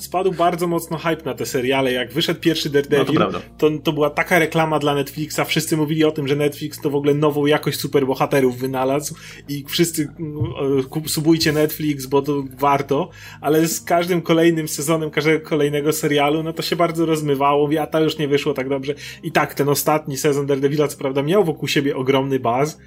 spadł 0.00 0.32
bardzo 0.32 0.66
mocno 0.66 0.98
hype 0.98 1.24
na 1.24 1.34
te 1.34 1.46
seriale. 1.46 1.92
Jak 1.92 2.12
wyszedł 2.12 2.40
pierwszy 2.40 2.70
Daredevil, 2.70 3.18
no 3.18 3.30
to, 3.32 3.40
to, 3.58 3.70
to, 3.78 3.92
była 3.92 4.10
taka 4.10 4.38
reklama 4.38 4.78
dla 4.78 4.94
Netflixa. 4.94 5.40
Wszyscy 5.46 5.76
mówili 5.76 6.04
o 6.04 6.12
tym, 6.12 6.28
że 6.28 6.36
Netflix 6.36 6.80
to 6.80 6.90
w 6.90 6.94
ogóle 6.94 7.14
nową 7.14 7.46
jakość 7.46 7.80
superbohaterów 7.80 8.58
wynalazł 8.58 9.14
i 9.48 9.64
wszyscy 9.68 10.08
mm, 10.20 11.08
subujcie 11.08 11.52
Netflix, 11.52 12.06
bo 12.06 12.22
to 12.22 12.44
warto. 12.58 13.10
Ale 13.40 13.66
z 13.66 13.80
każdym 13.80 14.22
kolejnym 14.22 14.68
sezonem, 14.68 15.10
każdego 15.10 15.48
kolejnego 15.48 15.92
serialu, 15.92 16.42
no 16.42 16.52
to 16.52 16.62
się 16.62 16.76
bardzo 16.76 17.06
rozmywało. 17.06 17.70
a 17.80 17.86
to 17.86 18.00
już 18.00 18.18
nie 18.18 18.28
wyszło 18.28 18.54
tak 18.54 18.68
dobrze. 18.68 18.94
I 19.22 19.32
tak, 19.32 19.54
ten 19.54 19.68
ostatni 19.68 20.16
sezon 20.16 20.46
Daredevila, 20.46 20.88
co 20.88 20.98
prawda, 20.98 21.22
miał 21.22 21.44
wokół 21.44 21.68
siebie 21.68 21.96
ogromny 21.96 22.40
baz, 22.40 22.78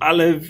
ale 0.00 0.40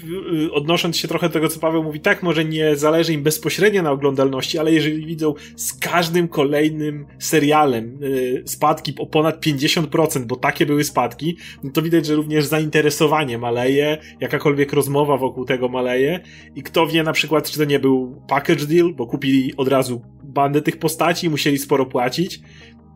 y, 0.44 0.52
odnosząc 0.52 0.96
się 0.96 1.08
trochę 1.08 1.28
do 1.28 1.32
tego, 1.32 1.48
co 1.48 1.60
Paweł 1.60 1.82
mówi, 1.82 2.00
tak, 2.00 2.22
może 2.22 2.44
nie 2.44 2.76
zależy 2.76 3.12
im 3.12 3.22
bezpośrednio 3.22 3.82
na 3.82 3.90
oglądalności, 3.90 4.58
ale 4.58 4.72
jeżeli 4.72 5.06
widzą 5.06 5.34
z 5.56 5.72
każdym 5.72 6.28
kolejnym 6.28 7.06
serialem 7.18 7.98
y, 8.02 8.42
spadki 8.46 8.94
o 8.98 9.06
ponad 9.06 9.46
50%, 9.46 10.24
bo 10.24 10.36
takie 10.36 10.66
były 10.66 10.84
spadki, 10.84 11.36
no 11.64 11.70
to 11.70 11.82
widać, 11.82 12.06
że 12.06 12.14
również 12.14 12.44
zainteresowanie 12.44 13.38
maleje, 13.38 13.98
jakakolwiek 14.20 14.72
rozmowa 14.72 15.16
wokół 15.16 15.44
tego 15.44 15.68
maleje 15.68 16.20
i 16.54 16.62
kto 16.62 16.86
wie 16.86 17.02
na 17.02 17.12
przykład, 17.12 17.50
czy 17.50 17.58
to 17.58 17.64
nie 17.64 17.78
był 17.78 18.22
package 18.28 18.66
deal, 18.66 18.94
bo 18.94 19.06
kupili 19.06 19.56
od 19.56 19.68
razu 19.68 20.02
bandę 20.22 20.62
tych 20.62 20.78
postaci 20.78 21.26
i 21.26 21.30
musieli 21.30 21.58
sporo 21.58 21.86
płacić, 21.86 22.40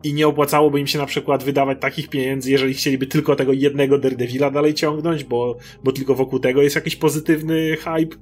i 0.05 0.13
nie 0.13 0.27
opłacałoby 0.27 0.79
im 0.79 0.87
się 0.87 0.99
na 0.99 1.05
przykład 1.05 1.43
wydawać 1.43 1.77
takich 1.81 2.09
pieniędzy, 2.09 2.51
jeżeli 2.51 2.73
chcieliby 2.73 3.07
tylko 3.07 3.35
tego 3.35 3.53
jednego 3.53 3.97
Daredevila 3.97 4.51
dalej 4.51 4.73
ciągnąć, 4.73 5.23
bo, 5.23 5.57
bo 5.83 5.91
tylko 5.91 6.15
wokół 6.15 6.39
tego 6.39 6.61
jest 6.61 6.75
jakiś 6.75 6.95
pozytywny 6.95 7.77
hype, 7.77 8.15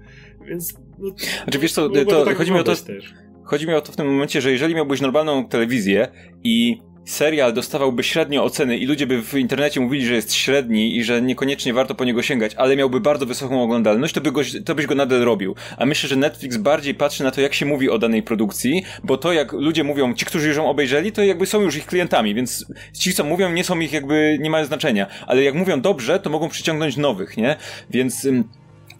więc... 0.48 0.74
No, 1.00 1.10
znaczy 1.44 1.60
wiesz 1.60 1.74
co, 1.74 1.90
to, 1.90 2.26
tak 2.26 2.38
chodzi 2.38 2.52
mi 2.52 2.60
o 2.60 2.64
to... 2.64 2.76
Też. 2.76 3.14
Chodzi 3.44 3.68
mi 3.68 3.74
o 3.74 3.82
to 3.82 3.92
w 3.92 3.96
tym 3.96 4.08
momencie, 4.08 4.42
że 4.42 4.52
jeżeli 4.52 4.76
miałbyś 4.76 5.02
normalną 5.02 5.48
telewizję 5.48 6.08
i 6.44 6.82
serial 7.06 7.54
dostawałby 7.54 8.04
średnio 8.04 8.44
oceny 8.44 8.78
i 8.78 8.86
ludzie 8.86 9.08
by 9.08 9.22
w 9.22 9.34
internecie 9.34 9.80
mówili, 9.80 10.06
że 10.06 10.14
jest 10.14 10.34
średni 10.34 10.98
i 10.98 11.04
że 11.04 11.22
niekoniecznie 11.22 11.74
warto 11.74 11.96
po 11.96 12.06
niego 12.06 12.22
sięgać, 12.22 12.56
ale 12.56 12.76
miałby 12.76 13.00
bardzo 13.00 13.26
wysoką 13.26 13.64
oglądalność, 13.64 14.14
to, 14.14 14.22
by 14.22 14.32
go, 14.32 14.42
to 14.66 14.76
byś 14.76 14.86
go 14.86 14.96
nadal 14.96 15.22
robił. 15.22 15.56
A 15.78 15.86
myślę, 15.86 16.10
że 16.10 16.16
Netflix 16.16 16.58
bardziej 16.58 16.96
patrzy 16.96 17.24
na 17.24 17.32
to, 17.32 17.42
jak 17.42 17.54
się 17.54 17.66
mówi 17.66 17.90
o 17.90 17.98
danej 17.98 18.24
produkcji, 18.24 18.84
bo 19.04 19.18
to 19.18 19.34
jak 19.34 19.54
ludzie 19.54 19.84
mówią, 19.84 20.14
ci, 20.14 20.26
którzy 20.26 20.48
już 20.48 20.58
ją 20.58 20.70
obejrzeli, 20.70 21.12
to 21.12 21.24
jakby 21.24 21.46
są 21.46 21.62
już 21.62 21.76
ich 21.76 21.86
klientami, 21.86 22.36
więc 22.36 22.66
ci, 22.94 23.14
co 23.14 23.24
mówią, 23.24 23.52
nie 23.52 23.64
są 23.64 23.80
ich 23.80 23.94
jakby, 23.94 24.38
nie 24.42 24.50
mają 24.50 24.66
znaczenia. 24.66 25.08
Ale 25.28 25.44
jak 25.44 25.56
mówią 25.56 25.82
dobrze, 25.82 26.20
to 26.20 26.30
mogą 26.30 26.50
przyciągnąć 26.50 26.98
nowych, 26.98 27.38
nie? 27.38 27.56
Więc 27.90 28.28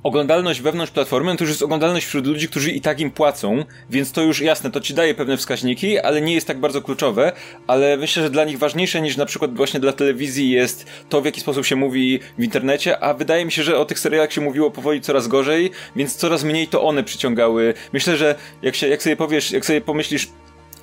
oglądalność 0.04 0.62
wewnątrz 0.62 0.92
platformy, 0.92 1.38
to 1.38 1.44
już 1.44 1.50
jest 1.50 1.62
oglądalność 1.62 2.06
wśród 2.06 2.28
ludzi, 2.28 2.48
którzy 2.48 2.72
i 2.72 2.82
tak 2.82 3.00
im 3.00 3.12
płacą, 3.12 3.66
więc 3.90 4.12
to 4.12 4.22
już 4.22 4.42
jasne, 4.42 4.72
to 4.72 4.82
ci 4.82 4.94
daje 4.94 5.14
pewne 5.14 5.38
wskaźniki, 5.38 6.00
ale 6.00 6.22
nie 6.22 6.34
jest 6.34 6.48
tak 6.48 6.60
bardzo 6.60 6.82
kluczowe, 6.82 7.32
ale 7.68 7.98
myślę, 7.98 8.24
że 8.24 8.30
dla 8.30 8.46
nich 8.46 8.58
ważniejsze 8.58 9.02
niż 9.02 9.18
na 9.18 9.26
przykład 9.26 9.56
właśnie 9.56 9.80
dla 9.80 9.94
telewizji 9.94 10.52
jest 10.52 10.86
to, 11.10 11.22
w 11.22 11.26
jaki 11.26 11.42
sposób 11.42 11.66
się 11.66 11.76
mówi 11.76 12.20
w 12.38 12.44
internecie, 12.44 13.04
a 13.04 13.14
wydaje 13.14 13.46
mi 13.46 13.52
się, 13.52 13.64
że 13.64 13.78
o 13.78 13.86
tych 13.86 14.00
serialach 14.00 14.34
się 14.34 14.42
mówiło 14.42 14.72
powoli 14.72 15.02
coraz 15.02 15.28
gorzej, 15.28 15.72
więc 15.96 16.16
coraz 16.16 16.44
mniej 16.44 16.68
to 16.68 16.84
one 16.84 17.04
przyciągały. 17.04 17.74
Myślę, 17.94 18.18
że 18.18 18.36
jak 18.62 18.76
się, 18.76 18.88
jak 18.88 19.04
sobie 19.04 19.16
powiesz, 19.16 19.52
jak 19.52 19.66
sobie 19.66 19.82
pomyślisz, 19.82 20.28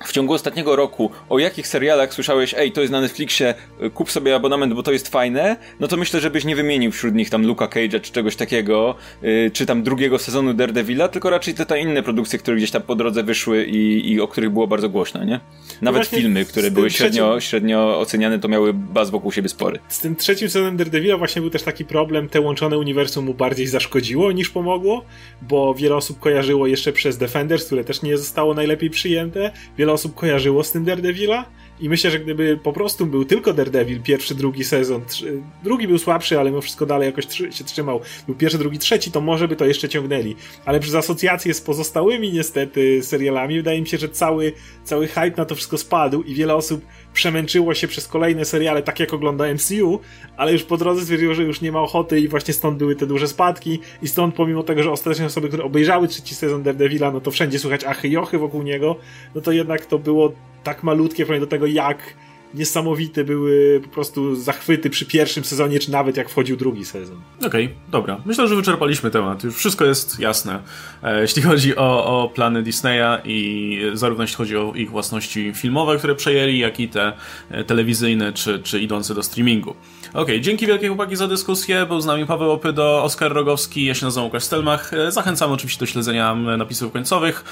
w 0.05 0.11
ciągu 0.11 0.33
ostatniego 0.33 0.75
roku, 0.75 1.11
o 1.29 1.39
jakich 1.39 1.67
serialach 1.67 2.13
słyszałeś, 2.13 2.55
ej, 2.57 2.71
to 2.71 2.81
jest 2.81 2.91
na 2.91 3.01
Netflixie, 3.01 3.53
kup 3.93 4.11
sobie 4.11 4.35
abonament, 4.35 4.73
bo 4.73 4.83
to 4.83 4.91
jest 4.91 5.07
fajne, 5.07 5.57
no 5.79 5.87
to 5.87 5.97
myślę, 5.97 6.19
żebyś 6.19 6.45
nie 6.45 6.55
wymienił 6.55 6.91
wśród 6.91 7.15
nich 7.15 7.29
tam 7.29 7.45
Luka 7.45 7.65
Cage'a 7.65 8.01
czy 8.01 8.11
czegoś 8.11 8.35
takiego, 8.35 8.95
yy, 9.21 9.51
czy 9.53 9.65
tam 9.65 9.83
drugiego 9.83 10.19
sezonu 10.19 10.53
Daredevila, 10.53 11.07
tylko 11.07 11.29
raczej 11.29 11.53
te, 11.53 11.65
te 11.65 11.79
inne 11.79 12.03
produkcje, 12.03 12.39
które 12.39 12.57
gdzieś 12.57 12.71
tam 12.71 12.81
po 12.81 12.95
drodze 12.95 13.23
wyszły 13.23 13.65
i, 13.65 14.11
i 14.11 14.21
o 14.21 14.27
których 14.27 14.49
było 14.49 14.67
bardzo 14.67 14.89
głośno, 14.89 15.23
nie? 15.23 15.39
Nawet 15.81 16.11
no 16.11 16.17
filmy, 16.17 16.45
które 16.45 16.71
były 16.71 16.89
średnio, 16.89 17.31
trzecim... 17.31 17.49
średnio 17.49 17.99
oceniane, 17.99 18.39
to 18.39 18.47
miały 18.47 18.73
baz 18.73 19.09
wokół 19.09 19.31
siebie 19.31 19.49
spory. 19.49 19.79
Z 19.87 19.99
tym 19.99 20.15
trzecim 20.15 20.49
sezonem 20.49 20.77
Daredevila 20.77 21.17
właśnie 21.17 21.41
był 21.41 21.49
też 21.49 21.63
taki 21.63 21.85
problem, 21.85 22.29
te 22.29 22.41
łączone 22.41 22.77
uniwersum 22.77 23.25
mu 23.25 23.33
bardziej 23.33 23.67
zaszkodziło 23.67 24.31
niż 24.31 24.49
pomogło, 24.49 25.05
bo 25.41 25.73
wiele 25.73 25.95
osób 25.95 26.19
kojarzyło 26.19 26.67
jeszcze 26.67 26.93
przez 26.93 27.17
Defenders, 27.17 27.65
które 27.65 27.83
też 27.83 28.01
nie 28.01 28.17
zostało 28.17 28.53
najlepiej 28.53 28.89
przyjęte, 28.89 29.51
wiele 29.77 29.90
osób 29.91 30.15
kojarzyło 30.15 30.63
z 30.63 30.71
tym 30.71 30.85
Daredevila 30.85 31.45
i 31.81 31.89
myślę, 31.89 32.11
że 32.11 32.19
gdyby 32.19 32.59
po 32.63 32.73
prostu 32.73 33.05
był 33.05 33.25
tylko 33.25 33.53
Daredevil, 33.53 34.01
pierwszy, 34.01 34.35
drugi 34.35 34.63
sezon, 34.63 35.05
trzy, 35.05 35.41
drugi 35.63 35.87
był 35.87 35.97
słabszy, 35.97 36.39
ale 36.39 36.49
mimo 36.49 36.61
wszystko 36.61 36.85
dalej 36.85 37.05
jakoś 37.05 37.27
trzy, 37.27 37.51
się 37.51 37.63
trzymał, 37.63 38.01
był 38.25 38.35
pierwszy, 38.35 38.57
drugi, 38.57 38.79
trzeci, 38.79 39.11
to 39.11 39.21
może 39.21 39.47
by 39.47 39.55
to 39.55 39.65
jeszcze 39.65 39.89
ciągnęli. 39.89 40.35
Ale 40.65 40.79
przez 40.79 40.95
asocjację 40.95 41.53
z 41.53 41.61
pozostałymi 41.61 42.33
niestety 42.33 43.03
serialami, 43.03 43.55
wydaje 43.55 43.81
mi 43.81 43.87
się, 43.87 43.97
że 43.97 44.09
cały, 44.09 44.53
cały 44.83 45.07
hype 45.07 45.33
na 45.37 45.45
to 45.45 45.55
wszystko 45.55 45.77
spadł 45.77 46.23
i 46.23 46.33
wiele 46.33 46.55
osób 46.55 46.85
przemęczyło 47.13 47.73
się 47.73 47.87
przez 47.87 48.07
kolejne 48.07 48.45
seriale, 48.45 48.83
tak 48.83 48.99
jak 48.99 49.13
ogląda 49.13 49.53
MCU, 49.53 49.99
ale 50.37 50.51
już 50.53 50.63
po 50.63 50.77
drodze 50.77 51.01
stwierdziło, 51.01 51.33
że 51.33 51.43
już 51.43 51.61
nie 51.61 51.71
ma 51.71 51.81
ochoty 51.81 52.19
i 52.19 52.27
właśnie 52.27 52.53
stąd 52.53 52.77
były 52.77 52.95
te 52.95 53.07
duże 53.07 53.27
spadki 53.27 53.79
i 54.01 54.07
stąd 54.07 54.35
pomimo 54.35 54.63
tego, 54.63 54.83
że 54.83 54.91
ostatecznie 54.91 55.25
osoby, 55.25 55.47
które 55.47 55.63
obejrzały 55.63 56.07
trzeci 56.07 56.35
sezon 56.35 56.63
Daredevila, 56.63 57.11
no 57.11 57.21
to 57.21 57.31
wszędzie 57.31 57.59
słychać 57.59 57.83
achy 57.83 58.07
i 58.07 58.17
ochy 58.17 58.37
wokół 58.37 58.63
niego, 58.63 58.95
no 59.35 59.41
to 59.41 59.51
jednak 59.51 59.85
to 59.85 59.99
było 59.99 60.33
tak 60.63 60.83
malutkie 60.83 61.25
w 61.25 61.39
do 61.39 61.47
tego, 61.47 61.65
jak 61.71 62.21
niesamowite 62.53 63.23
były 63.23 63.81
po 63.83 63.89
prostu 63.89 64.35
zachwyty 64.35 64.89
przy 64.89 65.05
pierwszym 65.05 65.43
sezonie, 65.43 65.79
czy 65.79 65.91
nawet 65.91 66.17
jak 66.17 66.29
wchodził 66.29 66.57
drugi 66.57 66.85
sezon. 66.85 67.21
Okej, 67.45 67.65
okay, 67.65 67.75
dobra. 67.91 68.21
Myślę, 68.25 68.47
że 68.47 68.55
wyczerpaliśmy 68.55 69.11
temat. 69.11 69.43
Już 69.43 69.55
wszystko 69.55 69.85
jest 69.85 70.19
jasne. 70.19 70.59
E, 71.03 71.21
jeśli 71.21 71.41
chodzi 71.41 71.75
o, 71.75 72.23
o 72.23 72.29
plany 72.29 72.63
Disneya 72.63 73.21
i 73.25 73.81
zarówno 73.93 74.23
jeśli 74.23 74.37
chodzi 74.37 74.57
o 74.57 74.73
ich 74.75 74.89
własności 74.89 75.53
filmowe, 75.53 75.97
które 75.97 76.15
przejęli, 76.15 76.59
jak 76.59 76.79
i 76.79 76.89
te 76.89 77.13
e, 77.49 77.63
telewizyjne, 77.63 78.33
czy, 78.33 78.59
czy 78.59 78.79
idące 78.79 79.15
do 79.15 79.23
streamingu. 79.23 79.75
Okej, 80.11 80.23
okay, 80.23 80.41
dzięki 80.41 80.67
wielkie 80.67 80.87
chłopaki 80.87 81.15
za 81.15 81.27
dyskusję. 81.27 81.85
Był 81.85 82.01
z 82.01 82.05
nami 82.05 82.25
Paweł 82.25 82.51
Opydo, 82.51 83.03
Oskar 83.03 83.33
Rogowski, 83.33 83.85
ja 83.85 83.93
się 83.93 84.05
nazywam 84.05 84.25
Łukasz 84.25 84.43
Stelmach. 84.43 84.93
E, 84.93 85.11
zachęcamy 85.11 85.53
oczywiście 85.53 85.79
do 85.79 85.85
śledzenia 85.85 86.35
napisów 86.35 86.93
końcowych. 86.93 87.43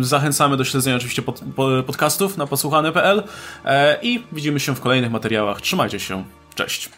Zachęcamy 0.00 0.56
do 0.56 0.64
śledzenia 0.64 0.96
oczywiście 0.96 1.22
pod, 1.22 1.42
podcastów 1.86 2.36
na 2.36 2.46
posłuchany.pl 2.46 3.22
i 4.02 4.22
widzimy 4.32 4.60
się 4.60 4.74
w 4.74 4.80
kolejnych 4.80 5.10
materiałach. 5.10 5.60
Trzymajcie 5.60 6.00
się. 6.00 6.24
Cześć. 6.54 6.90